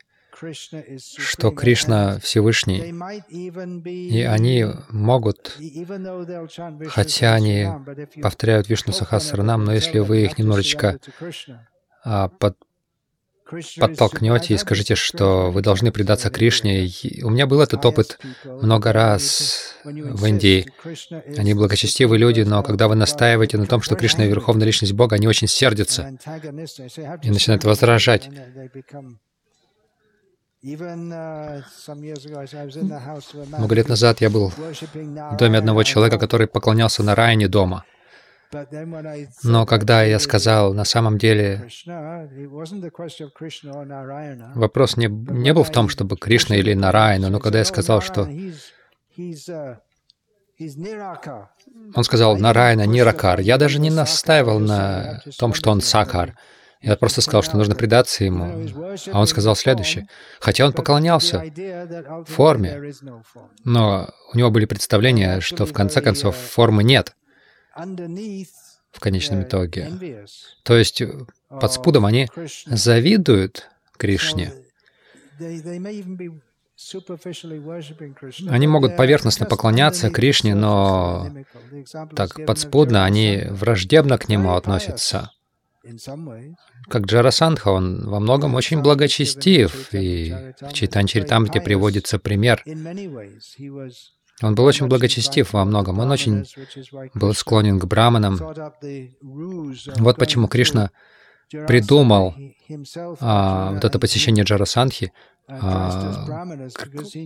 что 1.19 1.51
Кришна 1.51 2.19
Всевышний, 2.21 2.95
и 3.29 4.23
они 4.23 4.67
могут, 4.89 5.59
хотя 6.89 7.35
они 7.35 7.69
повторяют 8.23 8.69
Вишну 8.69 8.93
Сахасранам, 8.93 9.65
но 9.65 9.73
если 9.73 9.99
вы 9.99 10.25
их 10.25 10.39
немножечко 10.39 10.99
а, 12.05 12.29
под, 12.29 12.57
подтолкнете 13.79 14.55
и 14.55 14.59
скажите, 14.59 14.95
что 14.95 15.51
вы 15.51 15.63
должны 15.63 15.93
предаться 15.93 16.31
Кришне. 16.31 16.89
У 17.23 17.31
меня 17.31 17.47
был 17.47 17.61
этот 17.61 17.85
опыт 17.85 18.19
много 18.45 18.93
раз 18.93 19.75
в 19.85 20.25
Индии. 20.27 20.67
Они 21.37 21.55
благочестивые 21.55 22.19
люди, 22.19 22.43
но 22.43 22.63
когда 22.63 22.89
вы 22.89 22.95
настаиваете 22.95 23.59
на 23.59 23.67
том, 23.67 23.83
что 23.83 23.97
Кришна— 23.97 24.25
Верховная 24.27 24.67
Личность 24.67 24.93
Бога, 24.93 25.17
они 25.17 25.27
очень 25.27 25.49
сердятся 25.49 26.13
и 27.23 27.31
начинают 27.31 27.65
возражать. 27.65 28.31
Uh, 30.63 31.63
Много 33.59 33.75
лет 33.75 33.89
назад 33.89 34.21
я 34.21 34.29
был 34.29 34.51
в 34.51 35.37
доме 35.39 35.59
одного 35.59 35.83
человека, 35.85 36.19
который 36.19 36.47
поклонялся 36.47 37.03
на 37.03 37.07
Нараяне 37.13 37.49
дома. 37.49 37.85
Но 39.43 39.65
когда 39.65 40.03
я 40.03 40.19
сказал, 40.19 40.75
на 40.75 40.85
самом 40.85 41.17
деле, 41.17 41.67
вопрос 44.55 44.97
не, 44.99 45.07
не 45.07 45.55
был 45.55 45.63
в 45.63 45.71
том, 45.71 45.89
чтобы 45.89 46.19
Кришна 46.19 46.57
или 46.57 46.75
Нараяна, 46.75 47.31
но 47.31 47.41
когда 47.41 47.61
я 47.61 47.65
сказал, 47.65 48.03
что 48.03 48.29
uh, 49.19 49.77
он 51.95 52.05
сказал 52.05 52.37
Нараяна 52.37 52.85
Ниракар, 52.87 53.41
я 53.41 53.57
даже 53.57 53.79
не 53.79 53.89
настаивал 53.89 54.59
на 54.59 55.23
том, 55.39 55.55
что 55.55 55.71
он 55.71 55.81
Сакар. 55.81 56.37
Я 56.83 56.97
просто 56.97 57.21
сказал, 57.21 57.43
что 57.43 57.57
нужно 57.57 57.75
предаться 57.75 58.25
ему. 58.25 58.67
А 59.13 59.21
он 59.21 59.27
сказал 59.27 59.55
следующее. 59.55 60.09
Хотя 60.41 60.65
он 60.65 60.73
поклонялся 60.73 61.45
форме, 62.27 62.93
но 63.65 64.11
у 64.33 64.39
него 64.39 64.51
были 64.51 64.65
представления, 64.65 65.41
что 65.41 65.67
в 65.67 65.73
конце 65.73 66.01
концов 66.01 66.37
формы 66.37 66.83
нет 66.83 67.15
в 68.93 69.01
конечном 69.01 69.43
итоге. 69.43 70.25
То 70.65 70.77
есть 70.77 71.03
под 71.49 71.73
спудом 71.73 72.07
они 72.07 72.29
завидуют 72.67 73.69
Кришне. 73.97 74.53
Они 78.49 78.67
могут 78.67 78.97
поверхностно 78.97 79.45
поклоняться 79.45 80.11
Кришне, 80.11 80.55
но 80.55 81.31
так 82.17 82.47
подспудно 82.47 83.05
они 83.05 83.45
враждебно 83.51 84.17
к 84.17 84.31
нему 84.31 84.55
относятся. 84.55 85.31
Как 86.89 87.07
Джарасандха, 87.07 87.69
он 87.69 88.09
во 88.09 88.21
многом 88.21 88.55
очень 88.55 88.83
благочестив, 88.83 89.93
и 89.95 90.53
в 90.61 90.73
Чайтанчаритамрите 90.73 91.61
приводится 91.61 92.19
пример. 92.19 92.63
Он 94.43 94.55
был 94.55 94.65
очень 94.65 94.87
благочестив 94.87 95.53
во 95.53 95.65
многом, 95.65 95.99
он 95.99 96.11
очень 96.11 96.45
был 97.15 97.35
склонен 97.35 97.79
к 97.79 97.85
браманам. 97.85 98.39
Вот 99.99 100.17
почему 100.17 100.49
Кришна 100.49 100.91
придумал 101.51 102.35
а, 103.21 103.73
вот 103.73 103.85
это 103.85 103.99
посещение 103.99 104.45
Джарасандхи, 104.45 105.13
а, 105.49 106.47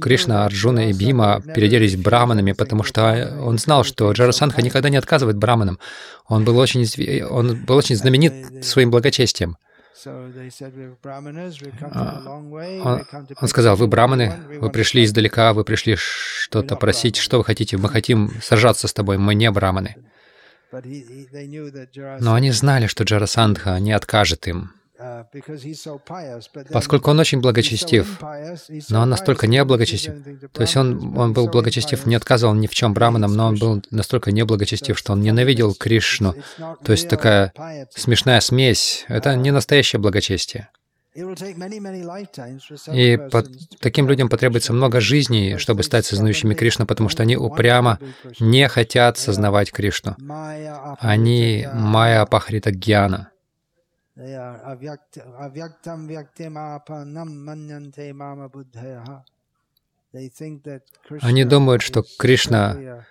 Кришна, 0.01 0.47
Арджуна 0.47 0.89
и 0.89 0.95
Бима 0.95 1.43
переоделись 1.55 1.97
браманами, 1.97 2.53
потому 2.53 2.83
что 2.83 3.39
он 3.43 3.59
знал, 3.59 3.85
что 3.85 4.11
Джарасандха 4.13 4.63
никогда 4.63 4.89
не 4.89 4.97
отказывает 4.97 5.37
браманам. 5.37 5.79
Он 6.27 6.45
был 6.45 6.57
очень, 6.57 6.87
он 7.25 7.65
был 7.65 7.77
очень 7.77 7.97
знаменит 7.97 8.65
своим 8.65 8.91
благочестием. 8.91 9.59
А, 10.07 12.21
он, 12.27 13.05
он 13.41 13.49
сказал, 13.49 13.77
вы 13.77 13.87
браманы, 13.87 14.35
вы 14.61 14.71
пришли 14.71 15.05
издалека, 15.05 15.53
вы 15.53 15.65
пришли 15.65 15.97
что-то 15.97 16.77
просить, 16.77 17.17
что 17.17 17.39
вы 17.39 17.45
хотите? 17.45 17.77
Мы 17.77 17.89
хотим 17.89 18.31
сажаться 18.43 18.89
с 18.89 18.93
тобой, 18.93 19.19
мы 19.19 19.35
не 19.35 19.51
браманы. 19.51 19.97
Но 22.21 22.35
они 22.35 22.51
знали, 22.51 22.87
что 22.87 23.05
Джарасандха 23.05 23.79
не 23.79 23.93
откажет 23.93 24.47
им. 24.49 24.73
Uh, 24.97 25.25
Поскольку 26.71 27.11
он 27.11 27.19
очень 27.19 27.41
благочестив, 27.41 28.21
но 28.89 29.01
он 29.01 29.11
настолько 29.11 29.49
не 29.49 29.65
благочестив, 29.65 30.15
то 30.53 30.63
есть 30.63 30.77
он, 30.77 31.19
он 31.19 31.33
был 31.33 31.49
благочестив, 31.49 32.07
не 32.07 32.15
отказывал 32.15 32.55
ни 32.55 32.69
в 32.69 32.75
чем 32.75 32.95
браманам, 32.95 33.35
но 33.35 33.49
он 33.49 33.57
был 33.57 33.83
настолько 33.91 34.31
неблагочестив, 34.31 34.97
что 34.97 35.13
он 35.13 35.21
ненавидел 35.21 35.75
Кришну. 35.75 36.37
То 36.85 36.93
есть 36.93 37.09
такая 37.09 37.53
смешная 37.91 38.41
смесь— 38.41 39.05
это 39.09 39.35
не 39.35 39.51
настоящее 39.51 39.99
благочестие. 39.99 40.69
И 41.15 41.23
под 43.31 43.49
таким 43.79 44.09
людям 44.09 44.29
потребуется 44.29 44.73
много 44.73 45.01
жизней, 45.01 45.59
чтобы 45.59 45.85
стать 45.85 46.07
сознающими 46.07 46.55
Кришну, 46.55 46.87
потому 46.87 47.09
что 47.09 47.23
они 47.23 47.37
упрямо 47.37 48.01
не 48.41 48.69
хотят 48.69 49.17
сознавать 49.17 49.71
Кришну. 49.71 50.17
Они 50.99 51.69
майя 51.73 52.23
апахрита 52.23 52.73
гьяна. 52.73 53.31
Они 61.21 61.45
думают, 61.45 61.83
что 61.83 62.05
Кришна 62.19 63.05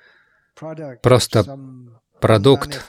просто 1.01 1.59
продукт 2.19 2.85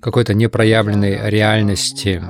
какой-то 0.00 0.34
непроявленной 0.34 1.30
реальности. 1.30 2.22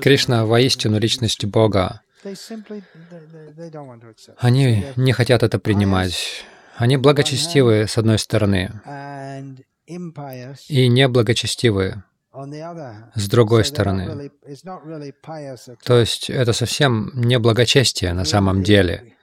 Кришна 0.00 0.46
воистину 0.46 0.98
личность 0.98 1.44
Бога. 1.44 2.02
Они 4.38 4.84
не 4.96 5.12
хотят 5.12 5.42
это 5.42 5.58
принимать. 5.58 6.44
Они 6.76 6.96
благочестивы, 6.96 7.86
с 7.86 7.98
одной 7.98 8.18
стороны, 8.18 8.80
и 10.68 10.88
неблагочестивы, 10.88 12.02
с 13.14 13.28
другой 13.28 13.64
стороны. 13.64 14.30
То 15.84 15.98
есть 15.98 16.30
это 16.30 16.52
совсем 16.52 17.10
не 17.14 17.38
благочестие 17.38 18.12
на 18.12 18.24
самом 18.24 18.62
деле. 18.62 19.14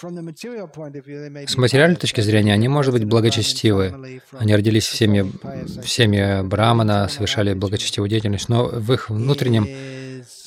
С 0.00 1.56
материальной 1.56 1.96
точки 1.96 2.20
зрения 2.20 2.52
они, 2.52 2.68
может 2.68 2.92
быть, 2.92 3.04
благочестивы. 3.04 4.20
Они 4.32 4.54
родились 4.54 4.86
в 4.86 4.94
семье, 4.94 5.24
в 5.24 5.88
семье 5.88 6.42
Брамана, 6.42 7.08
совершали 7.08 7.54
благочестивую 7.54 8.08
деятельность, 8.08 8.48
но 8.48 8.66
в 8.66 8.92
их 8.92 9.10
внутреннем 9.10 9.66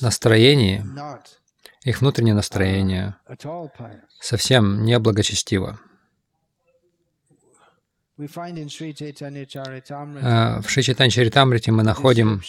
настроении 0.00 0.84
их 1.84 2.00
внутреннее 2.00 2.34
настроение 2.34 3.16
совсем 4.20 4.84
не 4.84 4.98
благочестиво. 4.98 5.78
В 8.16 8.28
Шри 10.68 10.82
Чайтань 10.82 11.10
Чаритамрите 11.10 11.72
мы 11.72 11.82
находим 11.82 12.42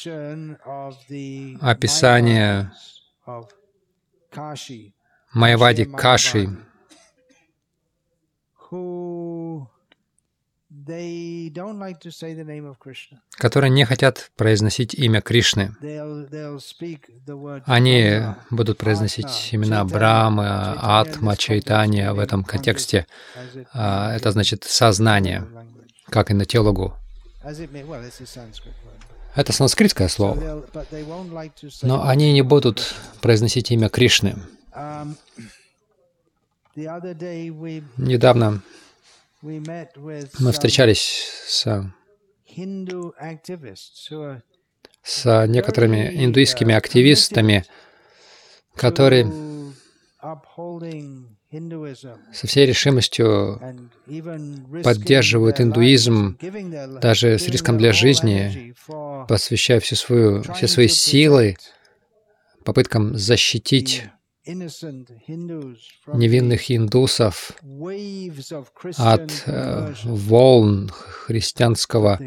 описание 1.61 2.71
Майявади 5.33 5.85
Каши, 5.85 6.49
которые 13.38 13.69
не 13.69 13.86
хотят 13.86 14.31
произносить 14.36 14.95
имя 14.95 15.21
Кришны. 15.21 15.75
Они 17.65 18.21
будут 18.49 18.77
произносить 18.79 19.49
имена 19.51 19.86
Брамы, 19.86 20.47
Атма, 20.47 21.38
Чайтания 21.38 22.12
в 22.13 22.19
этом 22.19 22.43
контексте. 22.43 23.05
А, 23.73 24.15
это 24.15 24.31
значит 24.31 24.63
сознание, 24.63 25.45
как 26.09 26.31
и 26.31 26.33
на 26.33 26.45
телогу. 26.45 26.95
Это 29.36 29.51
санскритское 29.51 30.07
слово. 30.07 30.65
Но 31.81 32.07
они 32.07 32.33
не 32.33 32.41
будут 32.41 32.95
произносить 33.21 33.71
имя 33.71 33.89
Кришны. 33.89 34.36
Недавно 36.75 38.62
мы 39.41 40.51
встречались 40.51 41.29
с, 41.47 41.86
с 45.03 45.47
некоторыми 45.47 46.25
индуистскими 46.25 46.73
активистами, 46.73 47.65
которые 48.75 49.31
со 52.33 52.47
всей 52.47 52.65
решимостью 52.65 53.62
поддерживают 54.83 55.62
индуизм, 55.62 56.39
даже 57.01 57.38
с 57.38 57.47
риском 57.49 57.77
для 57.77 57.93
жизни, 57.93 58.73
посвящая 59.27 59.79
всю 59.79 59.95
свою, 59.95 60.41
все 60.41 60.67
свои 60.67 60.88
силы 60.88 61.57
попыткам 62.63 63.15
защитить 63.15 64.05
невинных 66.13 66.71
индусов 66.71 67.51
от 68.97 69.43
э, 69.45 69.93
волн 70.03 70.89
христианского 70.89 72.19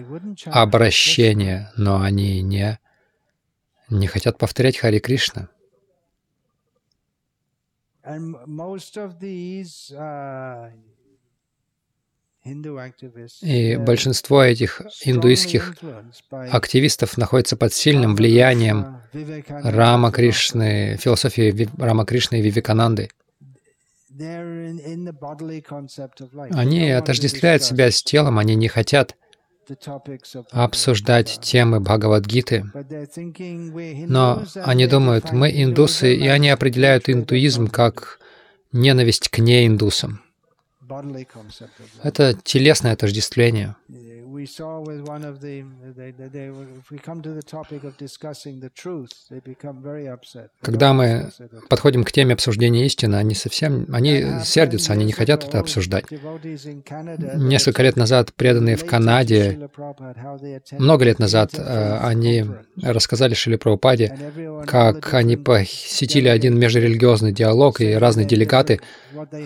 обращения, 0.47 1.71
но 1.77 2.01
они 2.01 2.41
не, 2.43 2.79
не 3.91 4.07
хотят 4.07 4.39
повторять 4.39 4.79
Хари 4.79 4.99
Кришна. 4.99 5.49
И 13.43 13.77
большинство 13.77 14.43
этих 14.43 14.83
индуистских 15.05 15.75
активистов 16.31 17.19
находится 17.19 17.57
под 17.57 17.75
сильным 17.75 18.15
влиянием 18.15 18.96
Рама 19.49 20.11
Кришны, 20.13 20.97
философии 20.99 21.69
Рама 21.79 22.05
Кришны 22.05 22.41
и 22.41 22.43
Вивекананды. 22.43 23.11
Они 26.53 26.91
отождествляют 26.91 27.63
себя 27.63 27.91
с 27.91 28.03
телом, 28.03 28.39
они 28.39 28.55
не 28.55 28.69
хотят 28.69 29.17
обсуждать 30.53 31.39
темы 31.43 31.81
Бхагавадгиты, 31.81 32.65
но 34.07 34.45
они 34.55 34.87
думают, 34.87 35.33
мы 35.33 35.51
индусы, 35.51 36.15
и 36.15 36.29
они 36.29 36.51
определяют 36.51 37.09
индуизм 37.09 37.69
как 37.69 38.21
ненависть 38.73 39.29
к 39.29 39.39
неиндусам. 39.39 40.23
Это 42.03 42.35
телесное 42.45 42.93
отождествление. 42.93 43.75
Когда 50.61 50.93
мы 50.93 51.31
подходим 51.69 52.05
к 52.05 52.13
теме 52.13 52.35
обсуждения 52.35 52.87
истины, 52.87 53.17
они 53.17 53.35
совсем, 53.35 53.87
они 53.93 54.25
сердятся, 54.45 54.93
они 54.93 55.05
не 55.05 55.13
хотят 55.13 55.45
это 55.45 55.61
обсуждать. 55.61 56.05
Несколько 56.11 57.83
лет 57.83 57.97
назад 57.97 58.33
преданные 58.35 58.77
в 58.77 58.85
Канаде, 58.85 59.69
много 60.73 61.05
лет 61.05 61.19
назад 61.19 61.53
э, 61.57 61.99
они 62.03 62.45
рассказали 62.83 63.35
Шили 63.35 63.57
Прабхупаде, 63.57 64.17
как 64.67 65.15
они 65.15 65.37
посетили 65.37 66.29
один 66.29 66.59
межрелигиозный 66.59 67.33
диалог, 67.33 67.81
и 67.81 67.95
разные 67.95 68.27
делегаты, 68.27 68.81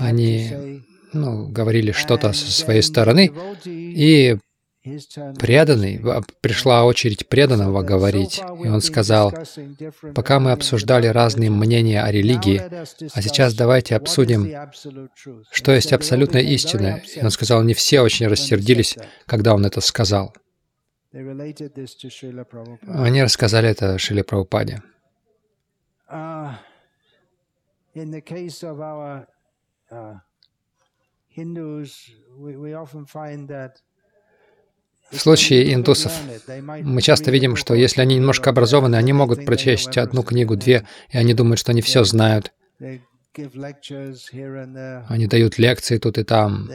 они 0.01 0.83
ну, 1.13 1.49
говорили 1.49 1.93
что-то 1.93 2.33
со 2.33 2.51
своей 2.51 2.83
стороны, 2.83 3.33
и 3.65 4.39
преданный, 4.83 6.01
пришла 6.41 6.85
очередь 6.85 7.29
преданного 7.29 7.83
говорить, 7.83 8.41
и 8.63 8.69
он 8.69 8.81
сказал, 8.81 9.33
пока 10.15 10.41
мы 10.41 10.53
обсуждали 10.53 11.07
разные 11.07 11.51
мнения 11.51 12.03
о 12.03 12.11
религии, 12.11 12.63
а 13.15 13.23
сейчас 13.23 13.55
давайте 13.55 13.97
обсудим, 13.97 14.49
что 15.51 15.73
есть 15.73 15.93
абсолютная 15.93 16.43
истина. 16.43 17.03
И 17.15 17.23
он 17.23 17.31
сказал, 17.31 17.63
не 17.63 17.75
все 17.75 18.01
очень 18.01 18.27
рассердились, 18.27 18.97
когда 19.27 19.55
он 19.55 19.67
это 19.67 19.81
сказал. 19.81 20.35
Они 21.13 23.23
рассказали 23.23 23.69
это 23.69 23.99
Шиле 23.99 24.25
Прабхупаде. 24.25 24.83
Uh, 26.13 26.57
uh, 29.91 30.15
в 35.11 35.19
случае 35.19 35.75
индусов 35.75 36.13
мы 36.83 37.03
часто 37.03 37.31
видим, 37.31 37.57
что 37.57 37.75
если 37.75 38.01
они 38.01 38.17
немножко 38.17 38.51
образованы, 38.51 38.97
они 38.97 39.13
могут 39.13 39.45
прочесть 39.45 39.99
одну 39.99 40.23
книгу, 40.23 40.57
две, 40.57 40.87
и 41.11 41.19
они 41.19 41.35
думают, 41.35 41.59
что 41.59 41.73
они 41.73 41.83
все 41.83 42.05
знают. 42.05 42.53
Они 45.09 45.27
дают 45.27 45.59
лекции 45.59 45.99
тут 45.99 46.19
и 46.19 46.25
там. 46.25 46.69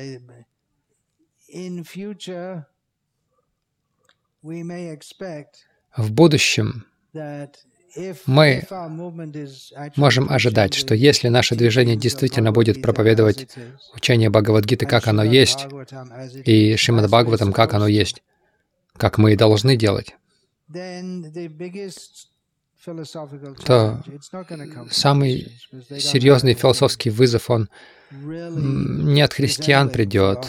В 5.98 6.12
будущем 6.12 6.86
мы 8.26 8.68
можем 9.96 10.30
ожидать, 10.30 10.74
что 10.74 10.96
если 10.96 11.30
наше 11.30 11.56
движение 11.56 11.96
действительно 11.96 12.52
будет 12.52 12.82
проповедовать 12.82 13.48
учение 13.93 14.30
Бхагавадгиты, 14.30 14.86
как 14.86 15.08
оно 15.08 15.24
есть, 15.24 15.68
и 16.46 16.76
Шримад 16.76 17.08
Бхагаватам, 17.08 17.54
как 17.54 17.74
оно 17.74 17.88
есть, 17.88 18.24
как 18.98 19.18
мы 19.18 19.34
и 19.34 19.38
должны 19.38 19.76
делать, 19.76 20.16
то 23.66 24.04
самый 24.91 25.52
серьезный 25.98 26.54
философский 26.54 27.10
вызов, 27.10 27.50
он 27.50 27.70
не 28.12 29.22
от 29.22 29.34
христиан 29.34 29.89
придет, 29.89 30.48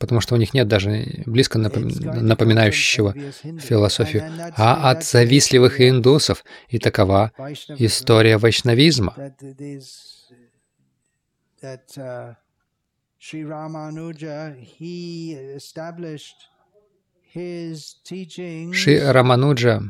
потому 0.00 0.20
что 0.20 0.34
у 0.34 0.38
них 0.38 0.52
нет 0.54 0.66
даже 0.66 1.22
близко 1.26 1.58
напоминающего 1.58 3.14
философию, 3.60 4.24
а 4.56 4.90
от 4.90 5.04
завистливых 5.04 5.80
индусов. 5.80 6.42
И 6.68 6.78
такова 6.80 7.30
история 7.78 8.38
вайшнавизма. 8.38 9.14
Шри 18.72 18.98
Рамануджа 18.98 19.82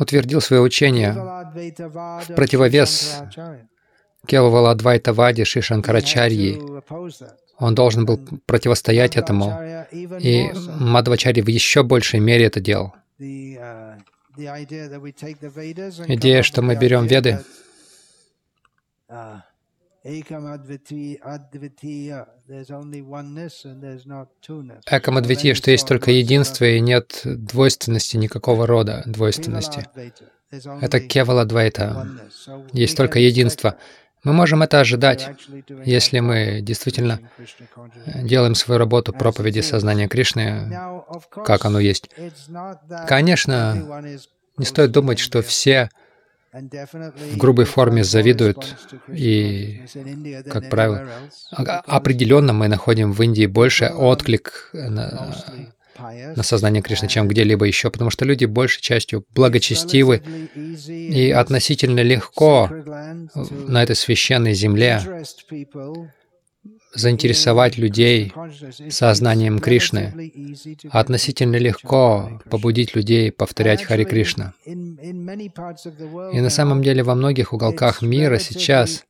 утвердил 0.00 0.40
свое 0.40 0.62
учение 0.62 1.12
в 1.12 2.34
противовес 2.34 3.22
Кевавала 4.26 4.72
Адвайтавади 4.72 5.44
Ши 5.44 5.62
Шанкарачарьи. 5.62 6.60
Он 7.58 7.74
должен 7.74 8.04
был 8.04 8.18
противостоять 8.44 9.16
этому. 9.16 9.58
И 10.20 10.50
Мадвачари 10.78 11.40
в 11.40 11.48
еще 11.48 11.82
большей 11.82 12.20
мере 12.20 12.44
это 12.46 12.60
делал. 12.60 12.92
Идея, 16.08 16.42
что 16.42 16.60
мы 16.60 16.76
берем 16.76 17.06
Веды, 17.06 17.40
Экамадвития, 24.86 25.54
что 25.54 25.70
есть 25.72 25.88
только 25.88 26.10
единство 26.12 26.64
и 26.64 26.78
нет 26.80 27.22
двойственности, 27.24 28.16
никакого 28.16 28.66
рода 28.66 29.02
двойственности. 29.06 29.86
Это 30.80 31.00
Кевала 31.00 31.44
Двайта. 31.44 32.06
Есть 32.72 32.96
только 32.96 33.18
единство. 33.18 33.76
Мы 34.26 34.32
можем 34.32 34.64
это 34.64 34.80
ожидать, 34.80 35.30
если 35.84 36.18
мы 36.18 36.58
действительно 36.60 37.20
делаем 38.24 38.56
свою 38.56 38.78
работу 38.78 39.12
проповеди 39.12 39.60
сознания 39.60 40.08
Кришны, 40.08 40.76
как 41.44 41.64
оно 41.64 41.78
есть. 41.78 42.10
Конечно, 43.06 44.02
не 44.58 44.64
стоит 44.64 44.90
думать, 44.90 45.20
что 45.20 45.42
все 45.42 45.90
в 46.52 47.36
грубой 47.36 47.66
форме 47.66 48.02
завидуют, 48.02 48.76
и, 49.06 49.84
как 50.50 50.70
правило, 50.70 51.06
определенно 51.86 52.52
мы 52.52 52.66
находим 52.66 53.12
в 53.12 53.22
Индии 53.22 53.46
больше 53.46 53.86
отклик 53.86 54.70
на, 54.72 55.32
на 55.98 56.42
сознание 56.42 56.82
Кришны, 56.82 57.08
чем 57.08 57.28
где-либо 57.28 57.64
еще, 57.64 57.90
потому 57.90 58.10
что 58.10 58.24
люди 58.24 58.44
большей 58.44 58.82
частью 58.82 59.24
благочестивы 59.30 60.22
и 60.86 61.30
относительно 61.30 62.00
легко 62.00 62.70
на 63.68 63.82
этой 63.82 63.96
священной 63.96 64.54
земле 64.54 65.00
заинтересовать 66.94 67.76
людей 67.76 68.32
сознанием 68.88 69.58
Кришны. 69.58 70.32
Относительно 70.90 71.56
легко 71.56 72.40
побудить 72.50 72.94
людей 72.94 73.30
повторять 73.30 73.82
Хари 73.84 74.04
Кришна. 74.04 74.54
И 74.64 76.40
на 76.40 76.50
самом 76.50 76.82
деле 76.82 77.02
во 77.02 77.14
многих 77.14 77.52
уголках 77.52 78.02
мира 78.02 78.38
сейчас 78.38 79.04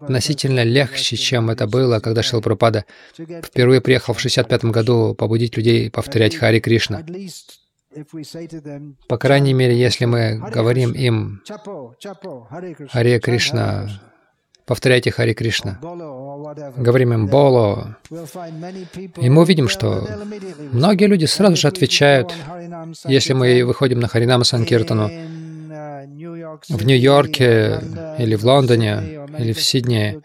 относительно 0.00 0.62
легче, 0.62 1.16
чем 1.16 1.50
это 1.50 1.66
было, 1.66 2.00
когда 2.00 2.22
Шилпрапада 2.22 2.84
впервые 3.16 3.80
приехал 3.80 4.14
в 4.14 4.20
65 4.20 4.64
году 4.66 5.14
побудить 5.14 5.56
людей 5.56 5.90
повторять 5.90 6.36
Хари 6.36 6.60
Кришна. 6.60 7.02
По 9.08 9.16
крайней 9.16 9.54
мере, 9.54 9.78
если 9.78 10.04
мы 10.04 10.38
говорим 10.38 10.92
им 10.92 11.42
Харе 12.90 13.18
Кришна, 13.18 13.88
повторяйте 14.66 15.10
Хари 15.10 15.32
Кришна, 15.32 15.78
говорим 16.76 17.14
им 17.14 17.26
Боло, 17.28 17.96
и 19.16 19.30
мы 19.30 19.42
увидим, 19.42 19.68
что 19.68 20.06
многие 20.72 21.06
люди 21.06 21.24
сразу 21.24 21.56
же 21.56 21.68
отвечают, 21.68 22.34
если 23.06 23.32
мы 23.32 23.64
выходим 23.64 24.00
на 24.00 24.08
Харинама 24.08 24.44
Санкиртану, 24.44 25.10
в 26.68 26.86
Нью-Йорке 26.86 27.80
или 28.18 28.34
в 28.34 28.44
Лондоне 28.44 29.26
или 29.38 29.52
в 29.52 29.62
Сиднее. 29.62 30.20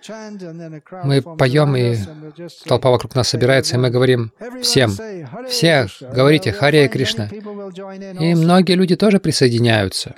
Мы 1.03 1.21
поем, 1.21 1.75
и 1.75 1.97
толпа 2.65 2.89
вокруг 2.89 3.15
нас 3.15 3.29
собирается, 3.29 3.75
и 3.75 3.79
мы 3.79 3.89
говорим 3.89 4.31
всем, 4.61 4.91
все 5.47 5.87
говорите 6.01 6.51
Харе 6.51 6.87
Кришна. 6.87 7.27
И 7.27 8.35
многие 8.35 8.73
люди 8.73 8.95
тоже 8.95 9.19
присоединяются. 9.19 10.15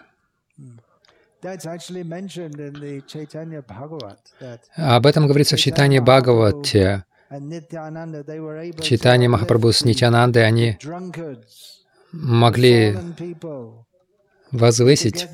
Об 4.76 5.06
этом 5.06 5.28
говорится 5.28 5.56
в 5.58 5.60
Читании 5.60 6.00
Бхагавате. 6.00 7.06
Читание 8.82 9.30
Махапрабху 9.30 9.72
с 9.72 9.84
Нитянандой, 9.84 10.46
они 10.46 10.78
могли 12.12 12.98
возвысить 14.58 15.28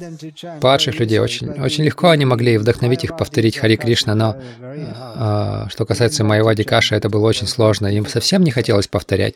падших 0.60 1.00
людей. 1.00 1.20
Очень, 1.20 1.50
очень 1.62 1.84
легко 1.84 2.10
они 2.10 2.26
могли 2.26 2.58
вдохновить 2.58 3.04
их 3.04 3.18
повторить 3.18 3.58
Хари 3.58 3.76
Кришна, 3.76 4.16
но 4.16 4.36
а, 4.60 5.68
что 5.70 5.86
касается 5.86 6.24
моего 6.24 6.52
Дикаша, 6.54 6.96
это 6.96 7.10
было 7.10 7.28
очень 7.28 7.48
сложно. 7.48 7.88
Им 7.88 8.06
совсем 8.06 8.44
не 8.44 8.52
хотелось 8.52 8.88
повторять. 8.88 9.36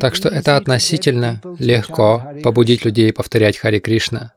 Так 0.00 0.14
что 0.14 0.28
это 0.28 0.56
относительно 0.56 1.40
легко 1.58 2.22
побудить 2.42 2.84
людей 2.84 3.12
повторять 3.12 3.56
Хари 3.56 3.78
Кришна. 3.78 4.32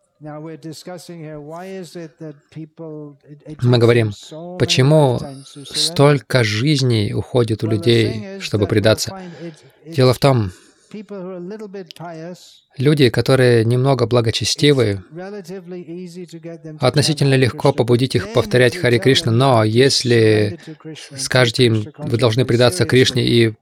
Мы 3.62 3.78
говорим, 3.78 4.12
почему 4.60 5.20
столько 5.66 6.44
жизней 6.44 7.14
уходит 7.14 7.64
у 7.64 7.68
людей, 7.68 8.42
чтобы 8.42 8.68
предаться. 8.68 9.18
Дело 9.86 10.14
в 10.14 10.20
том, 10.20 10.52
Люди, 12.78 13.10
которые 13.10 13.66
немного 13.66 14.08
благочестивы, 14.08 15.04
относительно 16.80 17.36
легко 17.36 17.74
побудить 17.74 18.16
их 18.16 18.34
повторять 18.34 18.76
Хари 18.76 18.98
Кришна, 18.98 19.32
но 19.32 19.64
если 19.64 20.60
скажете 21.16 21.66
им, 21.66 21.86
вы 21.98 22.18
должны 22.18 22.46
предаться 22.46 22.86
Кришне 22.86 23.26
и 23.26 23.54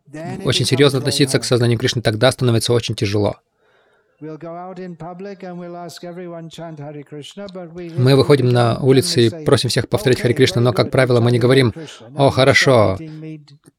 очень 0.46 0.66
серьезно 0.66 1.00
относиться 1.00 1.40
к 1.40 1.44
сознанию 1.44 1.78
Кришны, 1.78 2.02
тогда 2.02 2.32
становится 2.32 2.72
очень 2.74 2.96
тяжело. 2.96 3.36
Мы 4.20 4.36
выходим 8.16 8.50
на 8.50 8.80
улицы 8.80 9.28
и 9.28 9.46
просим 9.46 9.70
всех 9.70 9.88
повторить 9.90 10.22
Хари 10.22 10.34
Кришна, 10.34 10.60
но, 10.60 10.74
как 10.74 10.90
правило, 10.90 11.22
мы 11.22 11.32
не 11.32 11.38
говорим, 11.38 11.72
«О, 12.16 12.32
хорошо, 12.32 12.98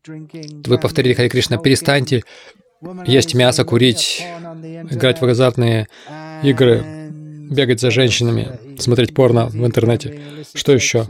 вы 0.07 0.78
повторили 0.78 1.14
Хари 1.14 1.28
Кришна, 1.28 1.57
перестаньте 1.57 2.22
есть 3.06 3.34
мясо, 3.34 3.64
курить, 3.64 4.24
играть 4.90 5.20
в 5.20 5.24
азартные 5.24 5.88
игры. 6.42 6.84
бегать 7.50 7.80
за 7.80 7.90
женщинами, 7.90 8.58
смотреть 8.78 9.14
порно 9.14 9.46
в 9.46 9.64
интернете. 9.64 10.20
Что 10.54 10.72
еще? 10.72 11.06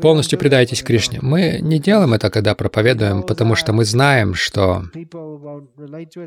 Полностью 0.00 0.38
предайтесь 0.38 0.82
Кришне. 0.82 1.18
Мы 1.20 1.58
не 1.60 1.80
делаем 1.80 2.14
это, 2.14 2.30
когда 2.30 2.54
проповедуем, 2.54 3.22
потому 3.22 3.56
что 3.56 3.72
мы 3.72 3.84
знаем, 3.84 4.34
что 4.34 4.84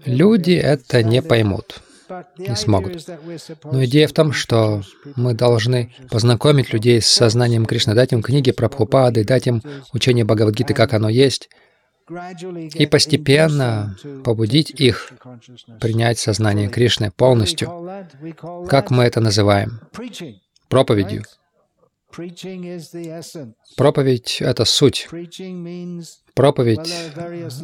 люди 0.05 0.51
это 0.51 1.03
не 1.03 1.21
поймут, 1.21 1.81
не 2.37 2.55
смогут. 2.55 3.07
Но 3.63 3.85
идея 3.85 4.07
в 4.07 4.13
том, 4.13 4.33
что 4.33 4.81
мы 5.15 5.33
должны 5.33 5.93
познакомить 6.09 6.73
людей 6.73 7.01
с 7.01 7.07
сознанием 7.07 7.65
Кришны, 7.65 7.93
дать 7.93 8.11
им 8.11 8.21
книги 8.21 8.51
про 8.51 8.67
Прабхупады, 8.67 9.23
дать 9.23 9.47
им 9.47 9.61
учение 9.93 10.25
Бхагавадгиты, 10.25 10.73
как 10.73 10.93
оно 10.93 11.07
есть, 11.07 11.49
и 12.73 12.85
постепенно 12.85 13.95
побудить 14.23 14.69
их 14.71 15.13
принять 15.79 16.19
сознание 16.19 16.69
Кришны 16.69 17.11
полностью. 17.11 17.69
Как 18.67 18.91
мы 18.91 19.03
это 19.03 19.19
называем? 19.21 19.81
Проповедью. 20.67 21.23
Проповедь— 23.77 24.37
это 24.41 24.65
суть. 24.65 25.07
Проповедь 26.33 26.93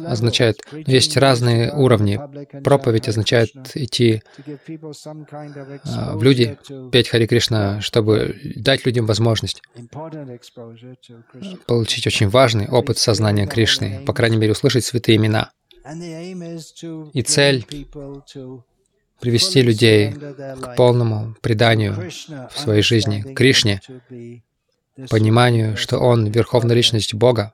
означает, 0.06 0.60
есть 0.86 1.16
разные 1.16 1.72
уровни. 1.72 2.20
Проповедь 2.62 3.08
означает 3.08 3.50
идти 3.74 4.22
а, 5.84 6.16
в 6.16 6.22
люди, 6.22 6.58
петь 6.92 7.08
Хари 7.08 7.26
Кришна, 7.26 7.80
чтобы 7.80 8.36
дать 8.56 8.84
людям 8.84 9.06
возможность 9.06 9.62
получить 11.66 12.06
очень 12.06 12.28
важный 12.28 12.68
опыт 12.68 12.98
сознания 12.98 13.46
Кришны, 13.46 14.02
по 14.06 14.12
крайней 14.12 14.36
мере, 14.36 14.52
услышать 14.52 14.84
святые 14.84 15.16
имена. 15.16 15.50
И 17.14 17.22
цель 17.22 17.64
привести 19.20 19.62
людей 19.62 20.12
к 20.12 20.74
полному 20.76 21.34
преданию 21.40 21.94
в 22.50 22.58
своей 22.58 22.82
жизни 22.82 23.22
Кришне, 23.34 23.80
пониманию, 25.10 25.76
что 25.76 25.98
Он— 25.98 26.26
Верховная 26.30 26.76
Личность 26.76 27.14
Бога, 27.14 27.52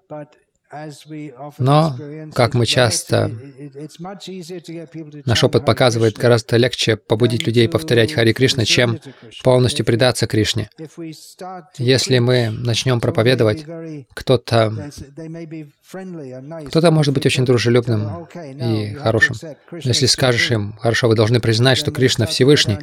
но, 1.59 1.97
как 2.35 2.55
мы 2.55 2.67
часто, 2.67 3.31
наш 5.25 5.45
опыт 5.45 5.65
показывает, 5.65 6.17
гораздо 6.17 6.57
легче 6.57 6.97
побудить 6.97 7.47
людей 7.47 7.69
повторять 7.69 8.13
Хари 8.13 8.33
Кришна, 8.33 8.65
чем 8.65 8.99
полностью 9.43 9.85
предаться 9.85 10.27
Кришне. 10.27 10.71
Если 11.79 12.19
мы 12.19 12.51
начнем 12.51 13.01
проповедовать, 13.01 13.65
кто-то 14.15 14.91
кто-то 16.67 16.91
может 16.91 17.15
быть 17.15 17.27
очень 17.27 17.45
дружелюбным 17.45 18.27
и 18.35 18.95
хорошим. 18.95 19.37
Если 19.83 20.07
скажешь 20.07 20.51
им, 20.51 20.77
хорошо, 20.81 21.09
вы 21.09 21.15
должны 21.15 21.41
признать, 21.41 21.79
что 21.79 21.91
Кришна 21.91 22.27
Всевышний, 22.27 22.79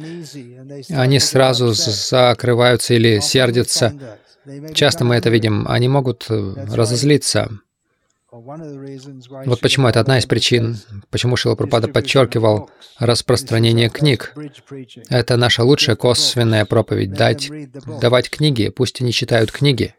они 0.90 1.18
сразу 1.18 1.72
закрываются 1.72 2.94
или 2.94 3.20
сердятся. 3.20 4.18
Часто 4.74 5.04
мы 5.04 5.16
это 5.16 5.30
видим. 5.30 5.66
Они 5.68 5.88
могут 5.88 6.26
разозлиться. 6.28 7.50
Вот 8.32 9.60
почему 9.60 9.88
это 9.88 10.00
одна 10.00 10.18
из 10.18 10.24
причин, 10.24 10.78
почему 11.10 11.36
Шила 11.36 11.54
Пропада 11.54 11.88
подчеркивал 11.88 12.70
распространение 12.98 13.90
книг. 13.90 14.34
Это 15.10 15.36
наша 15.36 15.64
лучшая 15.64 15.96
косвенная 15.96 16.64
проповедь— 16.64 17.12
дать, 17.14 17.50
давать 18.00 18.30
книги, 18.30 18.70
пусть 18.70 19.02
они 19.02 19.12
читают 19.12 19.52
книги, 19.52 19.94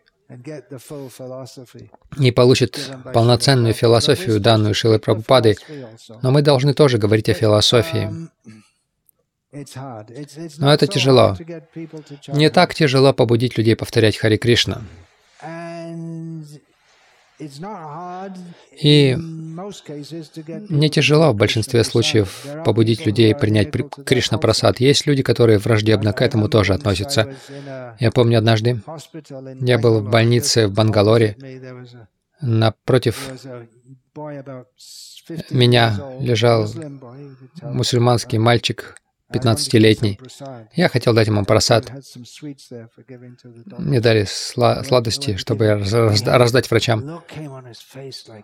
и 2.18 2.32
получат 2.32 2.80
полноценную 3.14 3.76
философию, 3.76 4.40
данную 4.40 4.74
Шилой 4.74 4.98
Прабхупадой. 4.98 5.60
Но 6.24 6.32
мы 6.32 6.42
должны 6.42 6.74
тоже 6.74 6.98
говорить 6.98 7.30
о 7.30 7.36
философии. 7.36 8.10
Но 10.58 10.74
это 10.74 10.88
тяжело. 10.88 11.38
Не 12.30 12.50
так 12.50 12.74
тяжело 12.74 13.14
побудить 13.14 13.60
людей 13.60 13.76
повторять 13.76 14.18
Хари 14.18 14.38
Кришна. 14.38 14.82
И 18.82 19.16
не 20.70 20.90
тяжело 20.90 21.32
в 21.32 21.36
большинстве 21.36 21.84
случаев 21.84 22.46
побудить 22.66 23.06
людей 23.06 23.36
принять 23.36 23.72
Кришна 24.06 24.38
Прасад. 24.38 24.80
Есть 24.80 25.06
люди, 25.06 25.24
которые 25.24 25.58
враждебно 25.58 26.14
к 26.14 26.22
этому 26.22 26.50
тоже 26.50 26.74
относятся. 26.74 27.34
Я 28.00 28.12
помню 28.12 28.38
однажды, 28.38 28.82
я 29.62 29.78
был 29.78 30.02
в 30.02 30.10
больнице 30.10 30.68
в 30.68 30.74
Бангалоре. 30.74 31.38
Напротив 32.42 33.30
меня 35.50 36.18
лежал 36.20 36.68
мусульманский 37.62 38.38
мальчик 38.38 38.96
15-летний. 39.34 40.20
Я 40.76 40.90
хотел 40.90 41.14
дать 41.14 41.28
ему 41.28 41.44
просад. 41.46 41.92
Мне 43.78 44.00
дали 44.00 44.26
сла 44.30 44.84
сладости, 44.84 45.36
чтобы 45.38 45.68
раздать 45.70 46.70
врачам. 46.70 47.24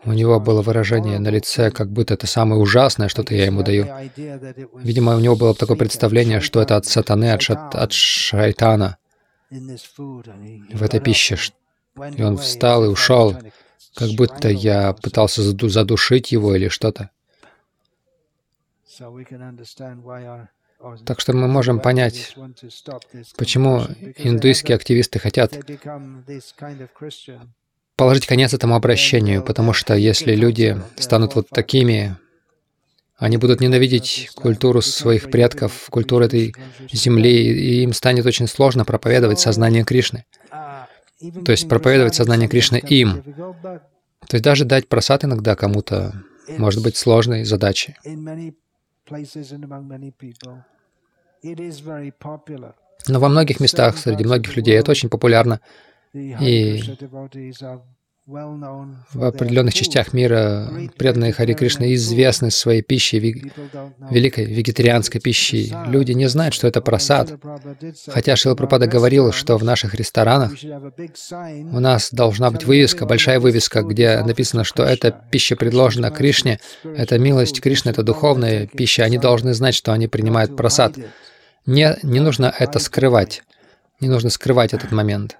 У 0.06 0.14
него 0.14 0.40
было 0.40 0.62
выражение 0.62 1.20
на 1.20 1.30
лице, 1.30 1.72
как 1.72 1.92
будто 1.92 2.14
это 2.16 2.28
самое 2.28 2.62
ужасное, 2.62 3.10
что-то 3.10 3.36
я 3.36 3.46
ему 3.46 3.64
даю. 3.64 3.88
Видимо, 4.76 5.16
у 5.16 5.20
него 5.20 5.36
было 5.36 5.54
такое 5.54 5.78
представление, 5.78 6.42
что 6.42 6.62
это 6.62 6.76
от 6.76 6.86
сатаны, 6.86 7.32
от, 7.32 7.42
шат, 7.42 7.76
от 7.76 7.94
шайтана 7.94 8.98
в 9.50 10.84
этой 10.84 11.00
пище. 11.00 11.38
И 12.18 12.24
он 12.24 12.38
встал 12.38 12.86
и 12.86 12.88
ушел, 12.88 13.36
как 13.96 14.10
будто 14.12 14.50
я 14.50 14.94
пытался 14.94 15.42
задушить 15.42 16.32
его 16.32 16.56
или 16.56 16.70
что-то. 16.70 17.10
Так 21.06 21.20
что 21.20 21.34
мы 21.34 21.48
можем 21.48 21.80
понять, 21.80 22.36
почему 23.38 23.82
индуистские 24.18 24.76
активисты 24.76 25.20
хотят 25.20 25.54
положить 27.98 28.26
конец 28.26 28.54
этому 28.54 28.76
обращению, 28.76 29.44
потому 29.44 29.74
что 29.74 29.94
если 29.94 30.34
люди 30.36 30.82
станут 30.96 31.36
вот 31.36 31.50
такими, 31.50 32.16
они 33.18 33.36
будут 33.36 33.60
ненавидеть 33.60 34.30
культуру 34.36 34.82
своих 34.82 35.30
предков, 35.30 35.88
культуру 35.90 36.24
этой 36.24 36.56
земли, 36.90 37.30
и 37.30 37.84
им 37.84 37.92
станет 37.92 38.26
очень 38.26 38.48
сложно 38.48 38.86
проповедовать 38.86 39.42
сознание 39.42 39.84
Кришны. 39.84 40.24
То 41.44 41.52
есть 41.52 41.68
проповедовать 41.68 42.16
сознание 42.16 42.48
Кришны 42.48 42.78
им. 42.78 43.22
То 43.22 44.36
есть 44.36 44.44
даже 44.44 44.64
дать 44.64 44.88
просад 44.88 45.26
иногда 45.26 45.58
кому-то 45.58 46.14
может 46.58 46.82
быть 46.82 46.96
сложной 46.96 47.44
задачей. 47.44 47.96
Но 53.08 53.20
во 53.20 53.30
многих 53.30 53.60
местах, 53.60 53.98
среди 53.98 54.24
многих 54.24 54.56
людей 54.58 54.78
это 54.78 54.92
очень 54.92 55.10
популярно. 55.10 55.62
И 56.14 56.82
в 58.30 59.24
определенных 59.24 59.74
частях 59.74 60.14
мира 60.14 60.72
преданные 60.98 61.34
Хари 61.34 61.54
Кришны 61.54 61.96
известны 61.96 62.52
своей 62.52 62.84
пищей, 62.84 63.20
великой 64.12 64.46
вегетарианской 64.46 65.20
пищей. 65.20 65.74
Люди 65.88 66.12
не 66.12 66.28
знают, 66.30 66.54
что 66.54 66.68
это 66.68 66.80
просад. 66.80 67.40
Хотя 68.08 68.36
Шила 68.36 68.54
Пропада 68.54 68.86
говорил, 68.86 69.32
что 69.32 69.58
в 69.58 69.64
наших 69.64 69.96
ресторанах 69.96 70.52
у 70.62 71.80
нас 71.80 72.12
должна 72.12 72.52
быть 72.52 72.66
вывеска, 72.66 73.08
большая 73.08 73.40
вывеска, 73.40 73.82
где 73.82 74.22
написано, 74.22 74.64
что 74.64 74.84
эта 74.84 75.10
пища 75.32 75.56
предложена 75.56 76.12
Кришне, 76.12 76.60
это 76.84 77.18
милость 77.18 77.62
Кришны, 77.62 77.90
это 77.90 78.04
духовная 78.04 78.68
пища. 78.68 79.06
Они 79.06 79.18
должны 79.18 79.56
знать, 79.56 79.74
что 79.74 79.92
они 79.92 80.08
принимают 80.08 80.56
просад. 80.56 80.96
Не, 81.66 81.98
не 82.04 82.20
нужно 82.20 82.54
это 82.60 82.78
скрывать. 82.78 83.42
Не 84.00 84.08
нужно 84.08 84.30
скрывать 84.30 84.76
этот 84.76 84.92
момент. 84.92 85.40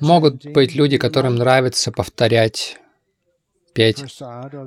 Могут 0.00 0.46
быть 0.46 0.74
люди, 0.74 0.98
которым 0.98 1.36
нравится 1.36 1.92
повторять, 1.92 2.78
петь, 3.74 4.04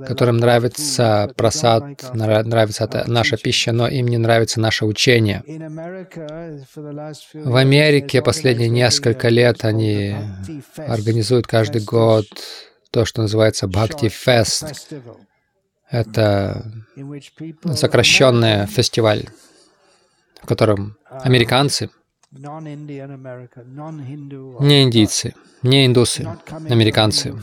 которым 0.05 0.37
нравится 0.37 1.33
просад, 1.35 2.13
нравится 2.13 3.03
наша 3.07 3.35
пища, 3.37 3.73
но 3.73 3.87
им 3.87 4.07
не 4.07 4.17
нравится 4.17 4.61
наше 4.61 4.85
учение. 4.85 5.43
В 7.33 7.55
Америке 7.55 8.21
последние 8.21 8.69
несколько 8.69 9.27
лет 9.29 9.65
они 9.65 10.15
организуют 10.77 11.47
каждый 11.47 11.81
год 11.83 12.25
то, 12.91 13.03
что 13.03 13.21
называется 13.21 13.67
Бхакти 13.67 14.07
Фест. 14.07 14.93
Это 15.89 16.63
сокращенный 17.73 18.65
фестиваль, 18.65 19.25
в 20.41 20.47
котором 20.47 20.97
американцы 21.09 21.89
не 22.29 22.73
индийцы, 24.83 25.33
не 25.63 25.85
индусы, 25.85 26.27
американцы, 26.69 27.33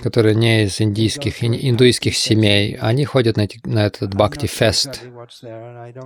которые 0.00 0.34
не 0.34 0.64
из 0.64 0.80
индийских 0.80 1.44
и 1.44 1.70
индуистских 1.70 2.16
семей, 2.16 2.76
они 2.76 3.04
ходят 3.04 3.36
на, 3.36 3.46
на 3.64 3.86
этот 3.86 4.14
Бхакти-фест. 4.14 5.02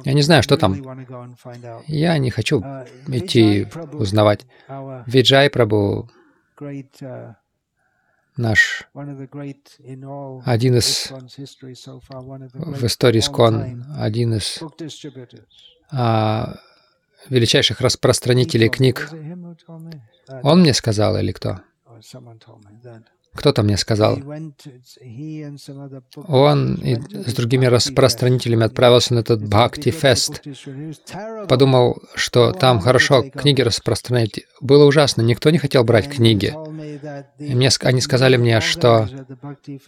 Я 0.04 0.12
не 0.12 0.20
знаю, 0.22 0.42
что 0.42 0.58
там. 0.58 0.74
Я 1.86 2.18
не 2.18 2.30
хочу 2.30 2.60
uh, 2.60 2.86
идти 3.06 3.66
узнавать. 3.92 4.44
Виджай 5.06 5.48
Прабhu, 5.48 6.06
наш 8.36 8.86
один 10.44 10.76
из 10.76 11.10
в 11.10 12.84
истории 12.84 13.20
Скон, 13.20 13.84
один 13.98 14.34
из 14.34 14.60
а, 15.90 16.56
величайших 17.28 17.80
распространителей 17.80 18.68
книг. 18.68 19.10
Он 20.42 20.60
мне 20.60 20.74
сказал 20.74 21.16
или 21.18 21.32
кто? 21.32 21.60
Кто-то 23.36 23.62
мне 23.62 23.76
сказал, 23.76 24.18
он 26.26 26.74
и 26.76 26.96
с 26.96 27.34
другими 27.34 27.66
распространителями 27.66 28.64
отправился 28.64 29.14
на 29.14 29.18
этот 29.20 29.46
Бхакти 29.46 29.90
Фест. 29.90 30.42
Подумал, 31.48 32.02
что 32.14 32.52
там 32.52 32.80
хорошо 32.80 33.22
книги 33.22 33.60
распространять. 33.60 34.40
Было 34.60 34.86
ужасно, 34.86 35.20
никто 35.20 35.50
не 35.50 35.58
хотел 35.58 35.84
брать 35.84 36.08
книги. 36.08 36.54
И 37.38 37.54
мне, 37.54 37.70
они 37.82 38.00
сказали 38.00 38.36
мне, 38.36 38.60
что 38.60 39.08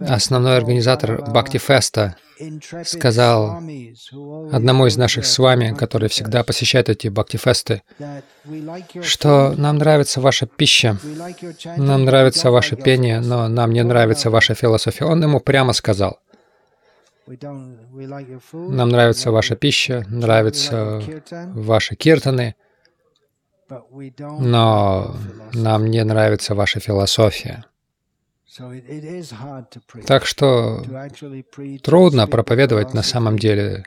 основной 0.01 0.57
организатор 0.57 1.22
Бхакти 1.22 1.59
Феста 1.59 2.16
сказал 2.84 3.61
одному 4.53 4.86
из 4.86 4.97
наших 4.97 5.26
с 5.26 5.39
вами, 5.39 5.74
который 5.74 6.09
всегда 6.09 6.45
посещает 6.45 6.89
эти 6.89 7.09
бхакти-фесты, 7.09 7.82
что 9.03 9.55
нам 9.57 9.78
нравится 9.78 10.20
ваша 10.20 10.47
пища, 10.47 10.99
нам 11.76 12.05
нравится 12.05 12.51
ваше 12.51 12.76
пение, 12.76 13.20
но 13.20 13.49
нам 13.49 13.72
не 13.72 13.82
нравится 13.82 14.30
ваша 14.30 14.55
философия. 14.55 15.05
Он 15.05 15.22
ему 15.22 15.41
прямо 15.41 15.72
сказал, 15.72 16.20
нам 17.26 18.89
нравится 18.89 19.30
ваша 19.30 19.57
пища, 19.57 20.05
нравятся 20.09 21.03
ваши 21.55 21.95
киртаны, 21.95 22.55
но 24.19 25.16
нам 25.53 25.87
не 25.87 26.03
нравится 26.05 26.55
ваша 26.55 26.81
философия. 26.81 27.64
Так 30.07 30.27
что 30.27 30.83
трудно 31.83 32.27
проповедовать 32.27 32.95
на 32.95 33.03
самом 33.03 33.39
деле, 33.39 33.85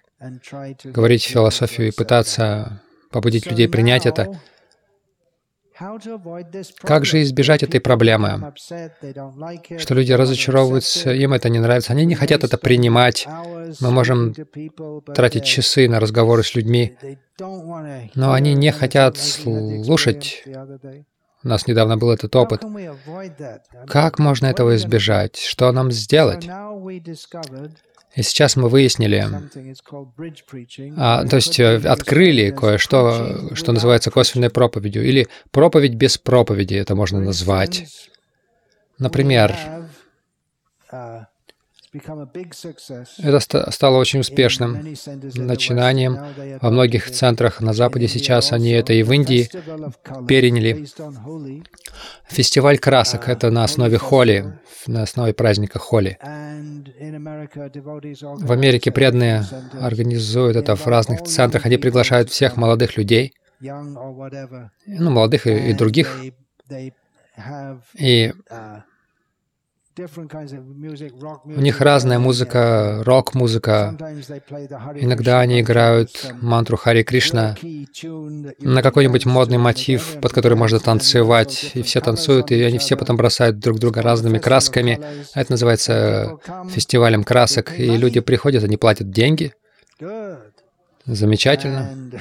говорить 0.83 1.23
философию 1.23 1.87
и 1.87 1.91
пытаться 1.91 2.81
побудить 3.09 3.47
людей 3.47 3.67
принять 3.67 4.05
это. 4.05 4.39
Как 6.81 7.05
же 7.05 7.21
избежать 7.21 7.63
этой 7.63 7.79
проблемы? 7.79 8.53
Что 9.77 9.93
люди 9.93 10.11
разочаровываются, 10.11 11.11
им 11.11 11.33
это 11.33 11.49
не 11.49 11.59
нравится, 11.59 11.93
они 11.93 12.05
не 12.05 12.15
хотят 12.15 12.43
это 12.43 12.57
принимать. 12.57 13.27
Мы 13.79 13.91
можем 13.91 14.33
тратить 15.13 15.45
часы 15.45 15.87
на 15.87 15.99
разговоры 15.99 16.43
с 16.43 16.55
людьми, 16.55 16.97
но 18.15 18.33
они 18.33 18.53
не 18.53 18.71
хотят 18.71 19.17
слушать 19.17 20.43
у 21.43 21.47
нас 21.47 21.65
недавно 21.65 21.97
был 21.97 22.11
этот 22.11 22.35
опыт. 22.35 22.63
Как 23.87 24.19
можно 24.19 24.45
этого 24.45 24.75
избежать? 24.75 25.37
Что 25.37 25.71
нам 25.71 25.91
сделать? 25.91 26.47
И 28.15 28.23
сейчас 28.23 28.57
мы 28.57 28.67
выяснили, 28.67 29.25
а, 30.97 31.25
то 31.25 31.35
есть 31.37 31.59
э, 31.61 31.77
открыли 31.77 32.51
кое-что, 32.51 33.55
что 33.55 33.71
называется 33.71 34.11
косвенной 34.11 34.49
проповедью, 34.49 35.05
или 35.05 35.29
проповедь 35.51 35.93
без 35.93 36.17
проповеди, 36.17 36.75
это 36.75 36.93
можно 36.93 37.21
назвать. 37.21 37.85
Например, 38.99 39.55
это 41.93 43.71
стало 43.71 43.97
очень 43.97 44.21
успешным 44.21 44.75
начинанием. 45.35 46.17
Во 46.61 46.69
многих 46.71 47.11
центрах 47.11 47.59
на 47.59 47.73
Западе 47.73 48.07
сейчас 48.07 48.53
они 48.53 48.71
это 48.71 48.93
и 48.93 49.03
в 49.03 49.11
Индии 49.11 49.49
переняли. 50.25 50.87
Фестиваль 52.29 52.77
красок— 52.77 53.27
это 53.29 53.51
на 53.51 53.65
основе 53.65 53.97
холи, 53.97 54.57
на 54.87 55.03
основе 55.03 55.33
праздника 55.33 55.79
холи. 55.79 56.17
В 58.21 58.51
Америке 58.51 58.91
преданные 58.91 59.43
организуют 59.79 60.55
это 60.55 60.77
в 60.77 60.87
разных 60.87 61.23
центрах. 61.23 61.65
Они 61.65 61.75
приглашают 61.75 62.29
всех 62.29 62.55
молодых 62.55 62.95
людей, 62.95 63.33
ну, 63.59 65.09
молодых 65.11 65.45
и, 65.45 65.71
и 65.71 65.73
других, 65.73 66.17
и 67.97 68.33
у 71.45 71.61
них 71.61 71.81
разная 71.81 72.19
музыка, 72.19 73.01
рок-музыка. 73.03 73.95
Иногда 74.95 75.39
они 75.39 75.61
играют 75.61 76.33
мантру 76.41 76.77
Хари 76.77 77.03
Кришна 77.03 77.55
на 78.59 78.81
какой-нибудь 78.81 79.25
модный 79.25 79.57
мотив, 79.57 80.19
под 80.21 80.33
который 80.33 80.57
можно 80.57 80.79
танцевать, 80.79 81.71
и 81.73 81.81
все 81.81 82.01
танцуют, 82.01 82.51
и 82.51 82.61
они 82.63 82.77
все 82.77 82.95
потом 82.95 83.17
бросают 83.17 83.59
друг 83.59 83.79
друга 83.79 84.01
разными 84.01 84.37
красками. 84.37 84.99
Это 85.33 85.51
называется 85.51 86.37
фестивалем 86.69 87.23
красок, 87.23 87.79
и 87.79 87.97
люди 87.97 88.19
приходят, 88.19 88.63
они 88.63 88.77
платят 88.77 89.09
деньги. 89.09 89.53
Замечательно. 91.05 92.11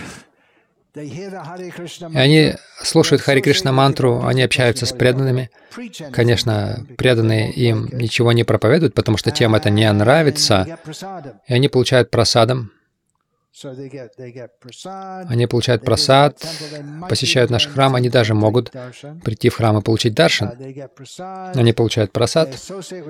И 0.94 2.16
они 2.16 2.54
слушают 2.82 3.22
Хари 3.22 3.40
Кришна 3.40 3.72
мантру, 3.72 4.24
они 4.24 4.42
общаются 4.42 4.86
с 4.86 4.92
преданными. 4.92 5.50
Конечно, 6.12 6.84
преданные 6.98 7.52
им 7.52 7.88
ничего 7.92 8.32
не 8.32 8.44
проповедуют, 8.44 8.94
потому 8.94 9.16
что 9.16 9.30
тем 9.30 9.54
это 9.54 9.70
не 9.70 9.90
нравится, 9.92 10.78
и 11.46 11.54
они 11.54 11.68
получают 11.68 12.10
просадом. 12.10 12.72
Они 15.28 15.46
получают 15.48 15.84
просад, 15.84 16.38
посещают 17.08 17.50
наш 17.50 17.66
храм, 17.66 17.96
они 17.96 18.08
даже 18.08 18.32
могут 18.34 18.70
прийти 19.24 19.48
в 19.48 19.56
храм 19.56 19.76
и 19.78 19.82
получить 19.82 20.14
даршан. 20.14 20.52
Они 21.54 21.72
получают 21.72 22.12
просад, 22.12 22.54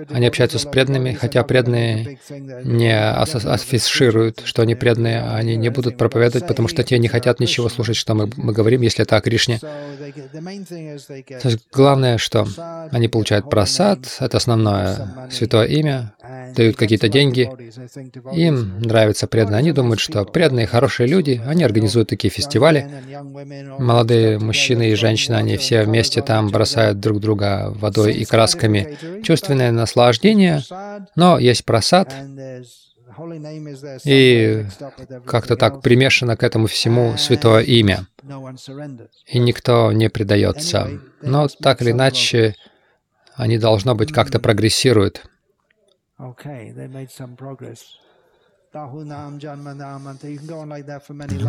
они 0.08 0.26
общаются 0.26 0.58
с 0.58 0.64
преданными, 0.64 1.12
хотя 1.12 1.44
преданные 1.44 2.18
не 2.64 2.98
афишируют, 2.98 4.40
что 4.44 4.62
они 4.62 4.74
преданные, 4.74 5.22
они 5.22 5.56
не 5.56 5.68
будут 5.68 5.98
проповедовать, 5.98 6.48
потому 6.48 6.68
что 6.68 6.82
те 6.84 6.98
не 6.98 7.08
хотят 7.08 7.38
ничего 7.38 7.68
слушать, 7.68 7.96
что 7.96 8.14
мы, 8.14 8.30
мы 8.36 8.54
говорим, 8.54 8.80
если 8.80 9.02
это 9.04 9.16
о 9.16 9.20
Кришне. 9.20 9.58
То 9.58 11.48
есть 11.48 11.68
главное, 11.70 12.16
что 12.16 12.46
они 12.90 13.08
получают 13.08 13.50
просад, 13.50 13.98
это 14.18 14.38
основное 14.38 15.28
святое 15.30 15.66
имя, 15.66 16.14
дают 16.54 16.76
какие-то 16.76 17.08
деньги, 17.08 17.50
им 18.32 18.80
нравится 18.80 19.26
преданные, 19.26 19.58
они 19.58 19.72
думают, 19.72 20.00
что 20.00 20.24
преданные, 20.24 20.66
хорошие 20.66 21.06
люди, 21.06 21.40
они 21.46 21.64
организуют 21.64 22.08
такие 22.08 22.30
фестивали. 22.30 22.88
Молодые 23.78 24.38
мужчины 24.38 24.90
и 24.90 24.94
женщины, 24.94 25.36
они 25.36 25.56
все 25.56 25.82
вместе 25.82 26.22
там 26.22 26.48
бросают 26.48 27.00
друг 27.00 27.20
друга 27.20 27.72
водой 27.74 28.14
и 28.14 28.24
красками. 28.24 28.96
Чувственное 29.22 29.72
наслаждение, 29.72 30.62
но 31.16 31.38
есть 31.38 31.64
просад, 31.64 32.12
и 34.04 34.64
как-то 35.26 35.56
так 35.56 35.82
примешано 35.82 36.36
к 36.36 36.42
этому 36.42 36.66
всему 36.66 37.16
святое 37.16 37.62
имя. 37.62 38.06
И 39.26 39.38
никто 39.38 39.92
не 39.92 40.08
предается. 40.08 40.90
Но 41.22 41.48
так 41.48 41.82
или 41.82 41.90
иначе, 41.90 42.54
они, 43.34 43.58
должно 43.58 43.94
быть, 43.94 44.12
как-то 44.12 44.38
прогрессируют. 44.38 45.22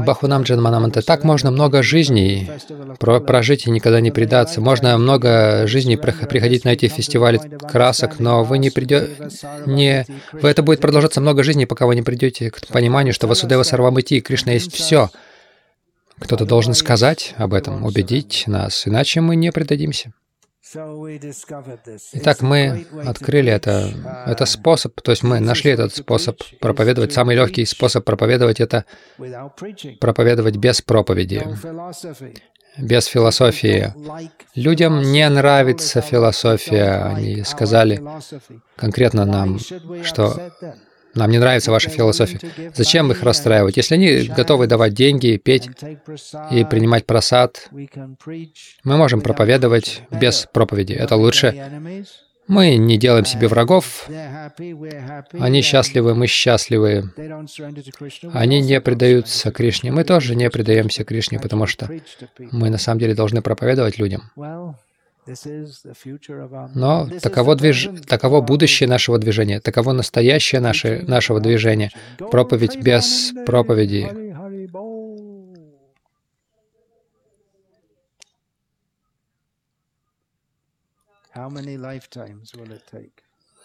Бахунам 0.05 0.41
Джанманаманта. 0.41 1.03
Так 1.03 1.23
можно 1.23 1.51
много 1.51 1.83
жизней 1.83 2.49
прожить 2.99 3.67
и 3.67 3.71
никогда 3.71 4.01
не 4.01 4.09
предаться. 4.09 4.59
Можно 4.59 4.97
много 4.97 5.67
жизней 5.67 5.97
приходить 5.97 6.65
на 6.65 6.69
эти 6.69 6.87
фестивали 6.87 7.37
красок, 7.59 8.19
но 8.19 8.43
вы 8.43 8.57
не 8.57 8.71
придете... 8.71 9.09
Не... 9.67 10.05
Вы 10.31 10.49
это 10.49 10.63
будет 10.63 10.81
продолжаться 10.81 11.21
много 11.21 11.43
жизней, 11.43 11.67
пока 11.67 11.85
вы 11.85 11.95
не 11.95 12.01
придете 12.01 12.49
к 12.49 12.65
пониманию, 12.67 13.13
что 13.13 13.27
Васудева 13.27 13.63
Сарвамити 13.63 14.15
и 14.15 14.21
Кришна 14.21 14.53
есть 14.53 14.73
все. 14.73 15.11
Кто-то 16.17 16.45
должен 16.45 16.73
сказать 16.73 17.35
об 17.37 17.53
этом, 17.53 17.83
убедить 17.83 18.45
нас, 18.47 18.87
иначе 18.87 19.21
мы 19.21 19.35
не 19.35 19.51
предадимся. 19.51 20.13
Итак, 22.13 22.41
мы 22.41 22.87
открыли 23.05 23.51
это. 23.51 24.25
Это 24.27 24.45
способ, 24.45 24.99
то 25.01 25.11
есть 25.11 25.23
мы 25.23 25.39
нашли 25.39 25.71
этот 25.71 25.95
способ 25.95 26.41
проповедовать. 26.59 27.13
Самый 27.13 27.35
легкий 27.35 27.65
способ 27.65 28.05
проповедовать— 28.05 28.59
это 28.61 28.85
проповедовать 29.99 30.57
без 30.57 30.81
проповеди, 30.81 31.45
без 32.77 33.05
философии. 33.05 33.93
Людям 34.55 35.01
не 35.01 35.27
нравится 35.29 36.01
философия. 36.01 37.13
Они 37.15 37.43
сказали 37.43 38.01
конкретно 38.77 39.25
нам, 39.25 39.59
что 40.03 40.51
нам 41.13 41.29
не 41.29 41.39
нравится 41.39 41.71
ваша 41.71 41.89
философия. 41.89 42.39
Зачем 42.73 43.11
их 43.11 43.23
расстраивать? 43.23 43.77
Если 43.77 43.95
они 43.95 44.23
готовы 44.23 44.67
давать 44.67 44.93
деньги, 44.93 45.37
петь 45.37 45.69
и 46.51 46.63
принимать 46.63 47.05
просад, 47.05 47.69
мы 47.71 48.97
можем 48.97 49.21
проповедовать 49.21 50.03
без 50.11 50.47
проповеди. 50.51 50.93
Это 50.93 51.15
лучше. 51.15 51.71
Мы 52.47 52.75
не 52.75 52.97
делаем 52.97 53.25
себе 53.25 53.47
врагов. 53.47 54.09
Они 55.39 55.61
счастливы, 55.61 56.15
мы 56.15 56.27
счастливы. 56.27 57.11
Они 58.33 58.61
не 58.61 58.81
предаются 58.81 59.51
Кришне. 59.51 59.91
Мы 59.91 60.03
тоже 60.03 60.35
не 60.35 60.49
предаемся 60.49 61.03
Кришне, 61.03 61.39
потому 61.39 61.67
что 61.67 61.89
мы 62.51 62.69
на 62.69 62.77
самом 62.77 62.99
деле 62.99 63.15
должны 63.15 63.41
проповедовать 63.41 63.99
людям. 63.99 64.31
Но 66.75 67.07
таково, 67.21 67.55
движ... 67.55 67.89
таково 68.07 68.41
будущее 68.41 68.89
нашего 68.89 69.19
движения, 69.19 69.59
таково 69.59 69.93
настоящее 69.93 70.61
наше... 70.61 71.03
нашего 71.07 71.39
движения. 71.39 71.91
Проповедь 72.17 72.77
без 72.77 73.31
проповеди. 73.45 74.09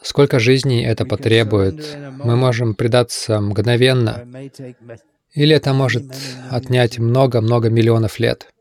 Сколько 0.02 0.38
жизней 0.38 0.84
это 0.84 1.04
потребует? 1.06 1.96
Мы 2.22 2.36
можем 2.36 2.74
предаться 2.74 3.40
мгновенно, 3.40 4.28
или 5.32 5.56
это 5.56 5.72
может 5.72 6.04
отнять 6.50 6.98
много-много 6.98 7.70
миллионов 7.70 8.20
лет. 8.20 8.52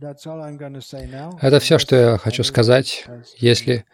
Это 0.00 1.60
все, 1.60 1.78
что 1.78 1.96
я 1.96 2.18
хочу 2.18 2.42
сказать. 2.44 3.06
Если 3.38 3.84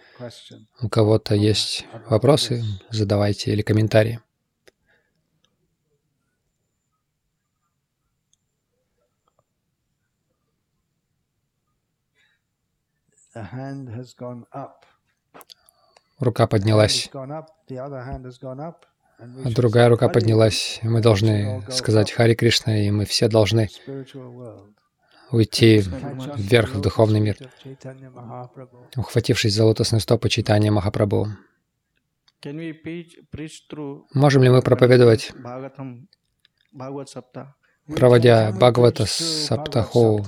у 0.80 0.88
кого-то 0.88 1.34
есть 1.34 1.86
вопросы, 2.08 2.62
задавайте 2.90 3.52
или 3.52 3.62
комментарии. 3.62 4.20
Рука 16.18 16.46
поднялась. 16.46 17.10
А 19.18 19.50
другая 19.50 19.88
рука 19.88 20.08
поднялась. 20.08 20.80
Мы 20.82 21.00
должны 21.00 21.64
сказать 21.70 22.10
Хари 22.10 22.34
Кришна, 22.34 22.76
и 22.76 22.90
мы 22.90 23.04
все 23.04 23.28
должны 23.28 23.68
уйти 25.32 25.82
вверх 26.36 26.74
в 26.74 26.80
духовный 26.80 27.20
мир, 27.20 27.36
ухватившись 28.96 29.54
за 29.54 29.64
лотосные 29.64 30.00
стопы 30.00 30.28
читания 30.28 30.70
Махапрабху. 30.70 31.28
Можем 34.14 34.42
ли 34.42 34.50
мы 34.50 34.62
проповедовать, 34.62 35.32
проводя 37.86 38.52
Бхагавата 38.52 39.06
Саптаху 39.06 40.24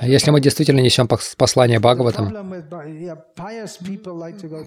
а 0.00 0.06
если 0.06 0.30
мы 0.30 0.40
действительно 0.40 0.80
несем 0.80 1.08
послание 1.08 1.80
Бхагаватам, 1.80 2.62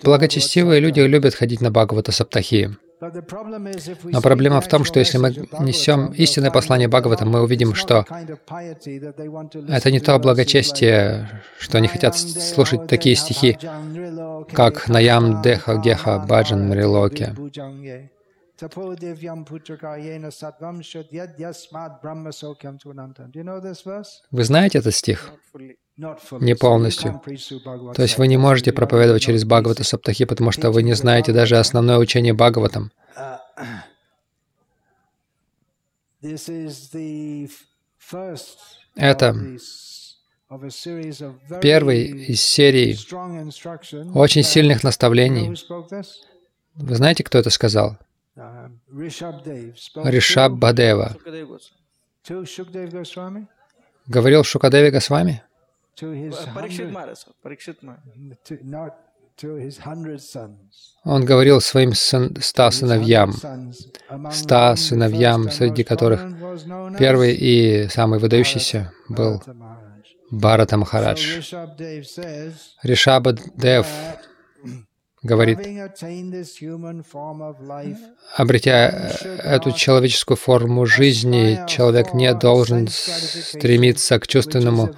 благочестивые 0.04 0.82
люди 0.82 1.00
любят 1.00 1.34
ходить 1.34 1.62
на 1.62 1.72
Бхагавата 1.72 2.12
Саптахи. 2.12 2.76
Но 4.04 4.22
проблема 4.22 4.62
в 4.62 4.68
том, 4.68 4.84
что 4.84 5.00
если 5.00 5.18
мы 5.18 5.30
несем 5.60 6.12
истинное 6.14 6.52
послание 6.52 6.88
Бхагаватам, 6.88 7.30
мы 7.30 7.42
увидим, 7.42 7.74
что 7.76 8.06
это 9.68 9.92
не 9.92 10.00
то 10.00 10.20
благочестие, 10.20 11.42
что 11.60 11.78
они 11.78 11.88
хотят 11.88 12.18
слушать 12.18 12.88
такие 12.88 13.16
стихи, 13.16 13.58
как 14.54 14.88
«Наям 14.88 15.42
Деха 15.42 15.78
Геха 15.78 16.20
Баджан 16.20 16.70
Мрилоке». 16.70 17.36
Вы 24.32 24.44
знаете 24.44 24.78
этот 24.78 24.96
стих? 24.96 25.34
Не 25.98 26.56
полностью. 26.56 27.22
То 27.96 28.02
есть 28.02 28.18
вы 28.18 28.28
не 28.28 28.38
можете 28.38 28.74
проповедовать 28.74 29.22
через 29.22 29.46
Бхагавата 29.46 29.84
Саптахи, 29.84 30.26
потому 30.26 30.52
что 30.52 30.72
вы 30.72 30.82
не 30.82 30.94
знаете 30.94 31.34
даже 31.34 31.58
основное 31.58 31.98
учение 31.98 32.34
Бхагаватам. 32.34 32.92
Это 38.96 39.36
первый 41.62 42.04
из 42.28 42.42
серии 42.42 42.98
очень 44.18 44.44
сильных 44.44 44.84
наставлений. 44.84 45.56
Вы 46.76 46.96
знаете, 46.96 47.24
кто 47.24 47.38
это 47.38 47.52
сказал? 47.52 47.98
Ришаб 49.96 50.54
Бадева. 50.54 51.16
Говорил 54.08 54.44
Шукадеви 54.44 54.90
Госвами? 54.90 55.44
Он 61.04 61.26
говорил 61.26 61.62
своим 61.62 61.94
ста 61.94 62.72
сыновьям, 62.72 63.34
ста 64.32 64.76
сыновьям, 64.76 65.50
среди 65.50 65.84
которых 65.84 66.22
первый 67.00 67.34
и 67.34 67.88
самый 67.90 68.20
выдающийся 68.20 68.92
был 69.10 69.42
Бхарата 70.30 70.78
Махарадж. 70.78 71.42
Ришаба 72.84 73.34
Дев 73.56 73.88
говорит, 75.24 75.60
обретя 78.36 79.12
эту 79.44 79.72
человеческую 79.72 80.38
форму 80.38 80.86
жизни, 80.86 81.60
человек 81.68 82.14
не 82.14 82.34
должен 82.34 82.88
стремиться 82.90 84.20
к 84.20 84.28
чувственному 84.28 84.92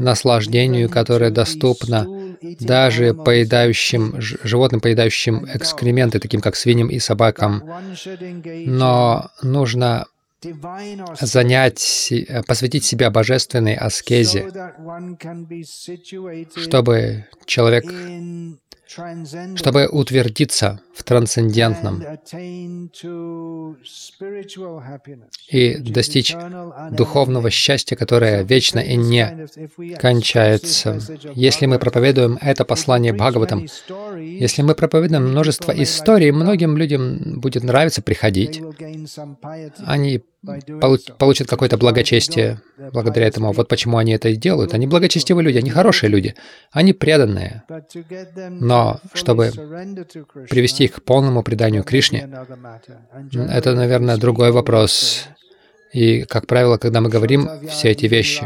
наслаждению, 0.00 0.90
которое 0.90 1.30
доступно 1.30 2.06
даже 2.60 3.14
поедающим, 3.14 4.16
животным, 4.20 4.80
поедающим 4.80 5.46
экскременты, 5.52 6.18
таким 6.18 6.40
как 6.40 6.56
свиньям 6.56 6.88
и 6.88 6.98
собакам. 6.98 7.62
Но 8.66 9.30
нужно 9.42 10.06
занять, 11.20 12.12
посвятить 12.46 12.84
себя 12.84 13.10
божественной 13.10 13.74
аскезе, 13.74 14.50
чтобы 16.56 17.26
человек 17.46 17.84
чтобы 19.56 19.86
утвердиться 19.86 20.80
в 20.94 21.02
трансцендентном 21.02 22.02
и 25.48 25.76
достичь 25.76 26.36
духовного 26.90 27.50
счастья, 27.50 27.96
которое 27.96 28.42
вечно 28.42 28.78
и 28.78 28.96
не 28.96 29.46
кончается. 29.98 30.98
Если 31.34 31.66
мы 31.66 31.78
проповедуем 31.78 32.38
это 32.40 32.64
послание 32.64 33.12
Бхагаватам, 33.12 33.66
если 34.18 34.62
мы 34.62 34.74
проповедуем 34.74 35.28
множество 35.28 35.72
историй, 35.72 36.30
многим 36.30 36.76
людям 36.76 37.40
будет 37.40 37.64
нравиться 37.64 38.02
приходить. 38.02 38.62
Они 39.84 40.22
получат 41.18 41.48
какое-то 41.48 41.76
благочестие 41.76 42.60
благодаря 42.92 43.26
этому. 43.26 43.52
Вот 43.52 43.68
почему 43.68 43.98
они 43.98 44.12
это 44.12 44.28
и 44.28 44.36
делают. 44.36 44.74
Они 44.74 44.86
благочестивые 44.86 45.44
люди, 45.44 45.58
они 45.58 45.70
хорошие 45.70 46.10
люди, 46.10 46.34
они 46.72 46.92
преданные. 46.92 47.62
Но 48.50 49.00
чтобы 49.12 49.50
привести 50.50 50.84
их 50.84 50.92
к 50.92 51.02
полному 51.02 51.42
преданию 51.42 51.84
Кришне, 51.84 52.28
это, 53.32 53.74
наверное, 53.74 54.16
другой 54.16 54.52
вопрос. 54.52 55.26
И, 55.92 56.24
как 56.24 56.48
правило, 56.48 56.76
когда 56.76 57.00
мы 57.00 57.08
говорим 57.08 57.48
все 57.68 57.90
эти 57.90 58.06
вещи, 58.06 58.42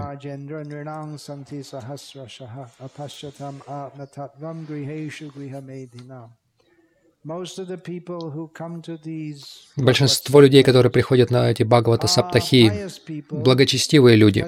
Большинство 9.77 10.41
людей, 10.41 10.63
которые 10.63 10.93
приходят 10.93 11.31
на 11.31 11.51
эти 11.51 11.65
Бхагавата 11.65 12.07
Саптахи, 12.07 12.89
благочестивые 13.31 14.17
люди. 14.17 14.47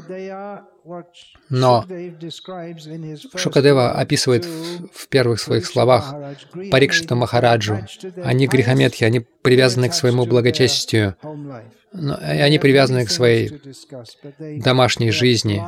Но 1.49 1.85
Шукадева 3.35 3.93
описывает 3.93 4.45
в 4.45 5.09
первых 5.09 5.41
своих 5.41 5.66
словах 5.66 6.14
Парикшита 6.71 7.16
Махараджу. 7.16 7.81
Они 8.25 8.47
грехометхи, 8.47 9.05
они 9.05 9.21
привязаны 9.21 9.89
к 9.89 9.95
своему 9.95 10.25
благочестию, 10.25 11.16
они 11.93 12.59
привязаны 12.59 13.05
к 13.05 13.11
своей 13.11 13.61
домашней 14.62 15.11
жизни. 15.11 15.61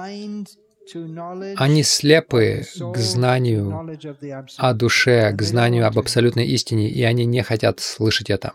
Они 1.56 1.82
слепы 1.82 2.62
к 2.92 2.96
знанию 2.96 3.98
о 4.56 4.74
душе, 4.74 5.32
к 5.32 5.42
знанию 5.42 5.86
об 5.86 5.98
абсолютной 5.98 6.46
истине, 6.46 6.90
и 6.90 7.02
они 7.02 7.24
не 7.24 7.42
хотят 7.42 7.80
слышать 7.80 8.30
это. 8.30 8.52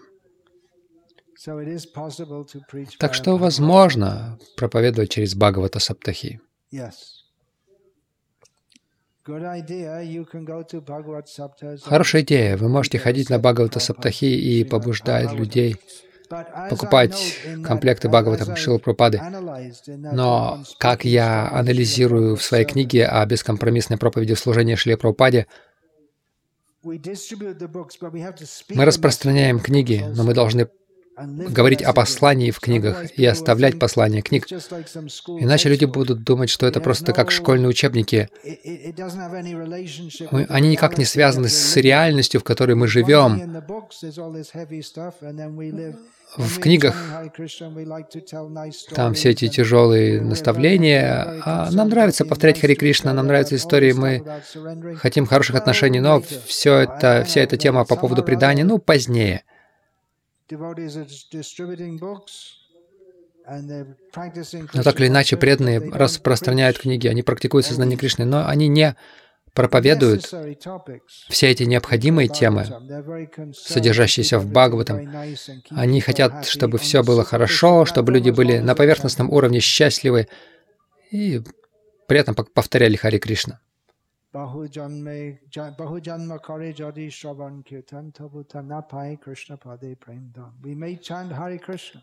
Так 3.00 3.14
что 3.14 3.38
возможно 3.38 4.38
проповедовать 4.58 5.12
через 5.12 5.36
Бхагавата 5.36 5.80
Саптахи. 5.80 6.42
Хорошая 11.84 12.22
идея. 12.22 12.58
Вы 12.58 12.70
можете 12.70 13.00
ходить 13.00 13.30
на 13.30 13.40
Бхагавата 13.40 13.80
Саптахи 13.80 14.26
и 14.26 14.64
побуждать 14.64 15.34
людей 15.34 15.78
покупать 16.70 17.40
комплекты 17.64 18.10
Бхагаватам 18.10 18.56
Шилы 18.56 18.80
Пропады. 18.80 19.22
Но, 19.88 20.64
как 20.78 21.06
я 21.06 21.50
анализирую 21.52 22.36
в 22.36 22.44
своей 22.44 22.66
книге 22.66 23.08
о 23.08 23.26
бескомпромиссной 23.26 23.98
проповеди 23.98 24.34
служения 24.34 24.76
Шили 24.76 24.96
Прабхупаде, 24.96 25.48
мы 26.84 28.86
распространяем 28.86 29.60
книги, 29.60 30.06
но 30.16 30.24
мы 30.24 30.34
должны 30.34 30.70
говорить 31.18 31.82
о 31.82 31.94
послании 31.94 32.52
в 32.52 32.60
книгах 32.60 33.12
и 33.18 33.26
оставлять 33.26 33.80
послание 33.80 34.22
книг. 34.22 34.46
Иначе 34.48 35.70
люди 35.70 35.86
будут 35.86 36.24
думать, 36.24 36.50
что 36.50 36.68
это 36.68 36.80
просто 36.80 37.14
как 37.14 37.32
школьные 37.32 37.70
учебники. 37.70 38.30
Они 40.50 40.70
никак 40.70 40.98
не 40.98 41.06
связаны 41.06 41.50
с 41.50 41.76
реальностью, 41.78 42.40
в 42.40 42.44
которой 42.44 42.76
мы 42.76 42.88
живем. 42.88 43.64
В 46.36 46.60
книгах 46.60 46.96
там 48.94 49.14
все 49.14 49.30
эти 49.30 49.48
тяжелые 49.48 50.22
наставления. 50.22 51.42
А 51.46 51.72
нам 51.72 51.90
нравится 51.90 52.26
повторять 52.26 52.60
Хари 52.60 52.76
Кришна, 52.76 53.14
нам 53.14 53.28
нравятся 53.28 53.56
истории, 53.56 53.94
мы 53.94 54.24
хотим 54.98 55.26
хороших 55.26 55.56
отношений, 55.56 56.00
но 56.00 56.22
все 56.22 56.80
это, 56.80 57.24
вся 57.26 57.42
эта 57.42 57.58
тема 57.58 57.86
по 57.86 57.96
поводу 57.96 58.24
предания, 58.24 58.66
ну, 58.66 58.78
позднее. 58.78 59.44
Но 64.74 64.84
так 64.84 65.00
или 65.00 65.08
иначе, 65.08 65.38
преданные 65.38 65.80
распространяют 65.80 66.78
книги, 66.80 67.08
они 67.08 67.24
практикуют 67.24 67.66
сознание 67.66 67.98
Кришны, 67.98 68.26
но 68.26 68.46
они 68.46 68.68
не 68.68 68.96
проповедуют 69.58 70.32
все 71.30 71.48
эти 71.48 71.64
необходимые 71.64 72.28
темы, 72.28 72.64
содержащиеся 73.56 74.38
в 74.38 74.46
Бхагаватам. 74.52 75.10
Они 75.72 76.00
хотят, 76.00 76.46
чтобы 76.46 76.78
все 76.78 77.02
было 77.02 77.24
хорошо, 77.24 77.86
чтобы 77.86 78.12
люди 78.12 78.30
были 78.30 78.60
на 78.60 78.76
поверхностном 78.76 79.32
уровне 79.32 79.60
счастливы 79.60 80.28
и 81.10 81.42
при 82.08 82.20
этом 82.20 82.36
повторяли 82.36 82.96
Хари 82.98 83.18
Кришна. 83.18 83.60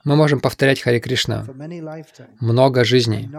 Мы 0.05 0.17
можем 0.17 0.41
повторять 0.41 0.81
Хари 0.81 0.99
Кришна 0.99 1.47
много 2.41 2.85
жизней 2.85 3.31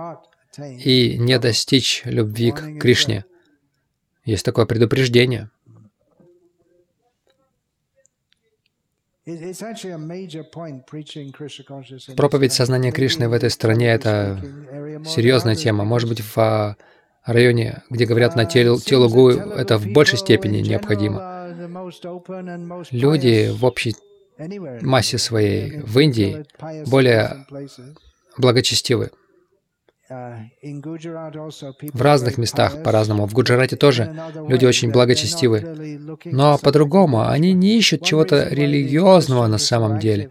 и 0.58 1.18
не 1.18 1.38
достичь 1.38 2.04
любви 2.06 2.52
к 2.52 2.80
Кришне. 2.80 3.26
Есть 4.26 4.44
такое 4.44 4.66
предупреждение. 4.66 5.50
Проповедь 12.16 12.54
сознания 12.54 12.92
Кришны 12.92 13.30
в 13.30 13.34
этой 13.34 13.50
стране— 13.50 13.88
это 13.92 14.40
серьезная 15.06 15.56
тема. 15.56 15.84
Может 15.84 16.10
быть, 16.10 16.22
в 16.22 16.76
районе, 17.24 17.84
где 17.90 18.06
говорят 18.06 18.36
на 18.36 18.46
Телугу, 18.46 19.30
это 19.30 19.78
в 19.78 19.88
большей 19.88 20.20
степени 20.20 20.62
необходимо. 20.62 21.46
Люди 22.92 23.50
в 23.52 23.66
общей 23.66 23.96
массе 24.82 25.18
своей 25.18 25.80
в 25.80 25.98
Индии 26.00 26.46
более 26.88 27.46
благочестивы. 28.38 29.12
В 31.94 32.02
разных 32.02 32.38
местах 32.38 32.84
по-разному. 32.84 33.26
В 33.26 33.34
Гуджарате 33.34 33.76
тоже 33.76 34.16
люди 34.48 34.66
очень 34.66 34.92
благочестивы. 34.92 36.00
Но 36.26 36.60
по-другому, 36.60 37.28
они 37.28 37.54
не 37.54 37.78
ищут 37.78 38.04
чего-то 38.04 38.48
религиозного 38.50 39.48
на 39.48 39.58
самом 39.58 40.00
деле. 40.00 40.30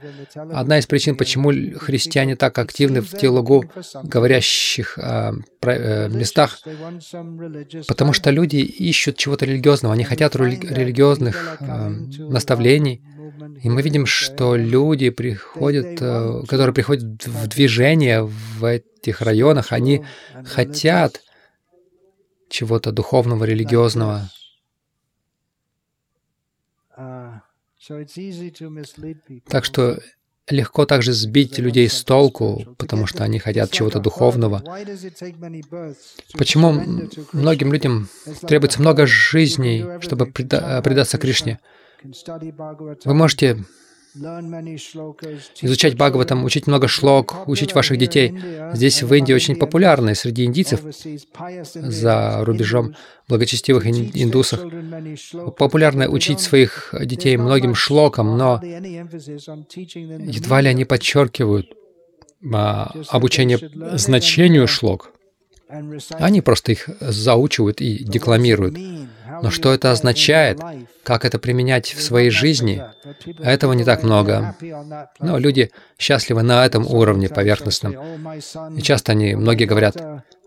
Одна 0.53 0.79
из 0.79 0.87
причин, 0.87 1.17
почему 1.17 1.51
христиане 1.79 2.37
так 2.37 2.57
активны 2.59 3.01
в 3.01 3.11
Телугу, 3.11 3.65
говорящих 4.05 4.97
э, 4.99 5.33
э, 5.63 6.09
местах, 6.09 6.61
потому 7.89 8.13
что 8.13 8.31
люди 8.31 8.57
ищут 8.57 9.17
чего-то 9.17 9.45
религиозного, 9.45 9.95
они 9.95 10.05
хотят 10.05 10.37
религиозных 10.37 11.57
э, 11.61 11.89
наставлений. 12.19 13.03
И 13.63 13.69
мы 13.69 13.83
видим, 13.83 14.07
что 14.07 14.57
люди 14.57 15.11
приходят, 15.11 16.01
э, 16.01 16.43
которые 16.49 16.75
приходят 16.75 17.27
в 17.27 17.47
движение 17.49 18.25
в 18.25 18.65
этих 18.65 19.21
районах, 19.21 19.73
они 19.73 20.05
хотят 20.45 21.21
чего-то 22.49 22.93
духовного, 22.93 23.45
религиозного. 23.45 24.31
Так 29.49 29.65
что 29.65 29.99
легко 30.49 30.85
также 30.85 31.13
сбить 31.13 31.59
людей 31.59 31.89
с 31.89 32.05
толку, 32.05 32.77
потому 32.79 33.07
что 33.07 33.25
они 33.25 33.39
хотят 33.39 33.71
чего-то 33.71 33.99
духовного. 33.99 34.63
Почему 36.35 36.73
многим 37.33 37.73
людям 37.73 38.09
требуется 38.47 38.81
много 38.81 39.07
жизней, 39.07 39.85
чтобы 40.01 40.27
преда 40.27 40.83
предаться 40.83 41.19
Кришне? 41.19 41.59
Вы 43.05 43.15
можете 43.15 43.65
изучать 45.61 45.97
Бхагаватам, 45.97 46.45
учить 46.45 46.67
много 46.69 46.87
шлок, 46.87 47.49
учить 47.49 47.75
ваших 47.75 47.99
детей. 47.99 48.33
Здесь 48.73 49.03
в 49.03 49.13
Индии 49.13 49.33
очень 49.33 49.57
популярны 49.57 50.15
среди 50.15 50.45
индийцев 50.45 50.81
за 51.75 52.45
рубежом 52.45 52.95
благочестивых 53.29 53.87
индусов. 53.87 54.61
Популярно 55.57 56.09
учить 56.09 56.41
своих 56.41 56.95
детей 57.01 57.37
многим 57.37 57.75
шлокам, 57.75 58.39
но 58.39 58.61
едва 58.63 60.61
ли 60.61 60.69
они 60.69 60.85
подчеркивают 60.85 61.75
а, 62.53 62.93
обучение 63.09 63.59
значению 63.97 64.69
шлок. 64.69 65.11
Они 66.11 66.41
просто 66.41 66.73
их 66.73 66.89
заучивают 67.01 67.81
и 67.81 68.05
декламируют. 68.05 68.77
Но 69.43 69.51
что 69.51 69.73
это 69.73 69.91
означает? 69.91 70.61
Как 71.03 71.25
это 71.25 71.39
применять 71.39 71.93
в 71.95 72.03
своей 72.03 72.31
жизни? 72.31 72.83
Этого 73.41 73.73
не 73.73 73.85
так 73.85 74.03
много. 74.03 74.55
Но 75.21 75.39
люди 75.39 75.71
счастливы 75.99 76.43
на 76.43 76.65
этом 76.65 76.87
уровне 76.87 77.29
поверхностном. 77.29 77.95
И 78.77 78.83
часто 78.83 79.13
они, 79.13 79.35
многие 79.35 79.65
говорят, 79.65 79.97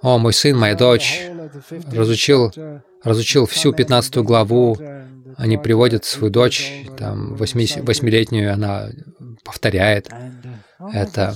«О, 0.02 0.18
мой 0.18 0.34
сын, 0.34 0.58
моя 0.58 0.76
дочь 0.76 1.24
разучил, 1.92 2.52
разучил 3.04 3.46
всю 3.46 3.74
15 3.74 4.18
главу». 4.18 4.78
Они 5.36 5.56
приводят 5.58 6.04
свою 6.04 6.32
дочь, 6.32 6.74
там, 6.98 7.36
восьмилетнюю, 7.36 8.52
она 8.52 8.90
повторяет. 9.44 10.10
Это 10.94 11.36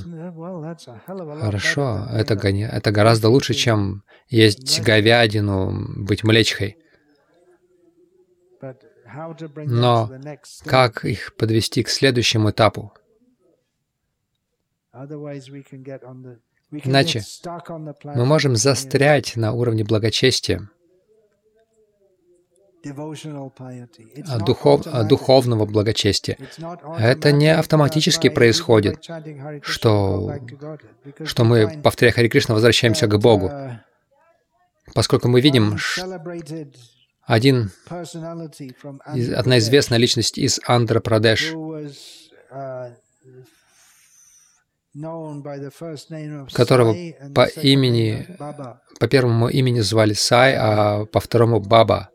хорошо, 1.40 2.08
это, 2.12 2.34
это 2.34 2.92
гораздо 2.92 3.30
лучше, 3.30 3.54
чем 3.54 4.04
есть 4.30 4.82
говядину, 4.82 5.88
быть 5.98 6.24
млечхой. 6.24 6.78
Но 9.66 10.10
как 10.66 11.06
их 11.06 11.36
подвести 11.36 11.84
к 11.84 11.90
следующему 11.90 12.52
этапу? 12.52 12.94
Иначе 16.72 17.22
мы 18.04 18.26
можем 18.26 18.56
застрять 18.56 19.36
на 19.36 19.54
уровне 19.54 19.84
благочестия, 19.84 20.70
а 24.28 24.40
духов, 24.40 24.88
а 24.88 25.04
духовного 25.04 25.66
благочестия. 25.66 26.38
Это 26.98 27.32
не 27.32 27.54
автоматически 27.54 28.30
происходит, 28.30 29.08
что, 29.62 30.36
что 31.24 31.44
мы, 31.44 31.82
повторяя 31.82 32.14
Хари 32.14 32.28
Кришна, 32.28 32.56
возвращаемся 32.56 33.08
к 33.08 33.20
Богу, 33.20 33.48
uh, 33.48 33.76
поскольку 34.94 35.28
мы 35.28 35.42
видим, 35.42 35.78
один, 37.32 37.72
одна 37.90 39.58
известная 39.60 39.98
личность 39.98 40.38
из 40.38 40.60
Андхра-Прадеш, 40.68 41.54
которого 46.54 46.94
по 47.34 47.46
имени, 47.46 48.28
по 49.00 49.08
первому 49.08 49.48
имени 49.48 49.80
звали 49.80 50.12
Сай, 50.12 50.56
а 50.58 51.06
по 51.06 51.22
второму 51.22 51.62
Баба, 51.62 52.10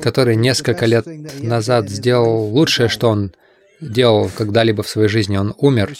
который 0.00 0.36
несколько 0.36 0.86
лет 0.86 1.04
назад 1.42 1.90
сделал 1.90 2.44
лучшее, 2.44 2.88
что 2.88 3.08
он 3.08 3.34
делал 3.80 4.30
когда-либо 4.30 4.84
в 4.84 4.88
своей 4.88 5.08
жизни. 5.08 5.36
Он 5.36 5.56
умер. 5.58 5.92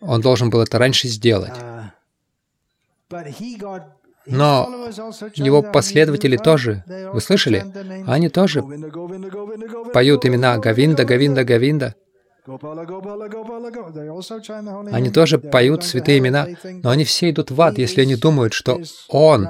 Он 0.00 0.22
должен 0.22 0.48
был 0.48 0.62
это 0.62 0.78
раньше 0.78 1.06
сделать. 1.08 1.52
Но 4.28 4.88
его 5.34 5.62
последователи 5.62 6.36
тоже, 6.36 6.84
вы 7.12 7.20
слышали? 7.20 7.64
Они 8.06 8.28
тоже 8.28 8.62
поют 9.92 10.26
имена 10.26 10.58
Гавинда, 10.58 11.04
Гавинда, 11.04 11.44
Гавинда. 11.44 11.94
Они 14.92 15.10
тоже 15.10 15.38
поют 15.38 15.84
святые 15.84 16.18
имена, 16.18 16.48
но 16.82 16.90
они 16.90 17.04
все 17.04 17.30
идут 17.30 17.50
в 17.50 17.60
ад, 17.60 17.76
если 17.78 18.00
они 18.02 18.16
думают, 18.16 18.54
что 18.54 18.80
он, 19.08 19.48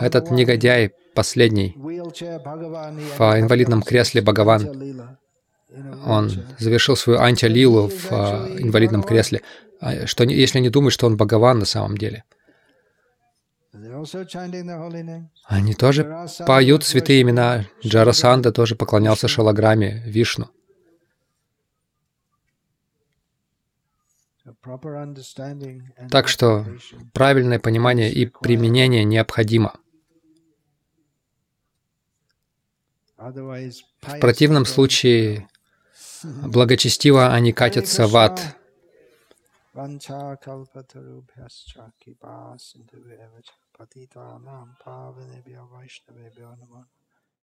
этот 0.00 0.30
негодяй 0.30 0.92
последний, 1.14 1.74
в 1.76 3.40
инвалидном 3.40 3.82
кресле 3.82 4.20
Бхагаван, 4.20 5.16
он 6.06 6.30
завершил 6.58 6.96
свою 6.96 7.18
антилилу 7.18 7.88
в 7.88 8.12
а, 8.12 8.46
инвалидном 8.58 9.02
кресле, 9.02 9.40
а, 9.80 10.06
что 10.06 10.22
если 10.24 10.58
они 10.58 10.68
думают, 10.68 10.92
что 10.92 11.06
он 11.06 11.16
Бхагаван 11.16 11.58
на 11.58 11.64
самом 11.64 11.96
деле. 11.96 12.24
Они 15.44 15.74
тоже 15.74 16.28
поют 16.46 16.84
святые 16.84 17.22
имена. 17.22 17.66
Джарасанда 17.84 18.52
тоже 18.52 18.76
поклонялся 18.76 19.28
шалаграме 19.28 20.02
Вишну. 20.06 20.50
Так 26.10 26.28
что 26.28 26.66
правильное 27.12 27.58
понимание 27.58 28.12
и 28.12 28.26
применение 28.26 29.04
необходимо. 29.04 29.74
В 33.16 34.20
противном 34.20 34.66
случае 34.66 35.48
благочестиво 36.22 37.28
они 37.32 37.52
катятся 37.52 38.06
в 38.06 38.16
ад. 38.16 38.40
पतितानां 43.78 44.64
पावनेभ्यो 44.82 45.64
वैष्णवेभ्यो 45.72 46.50
नमः 46.60 46.84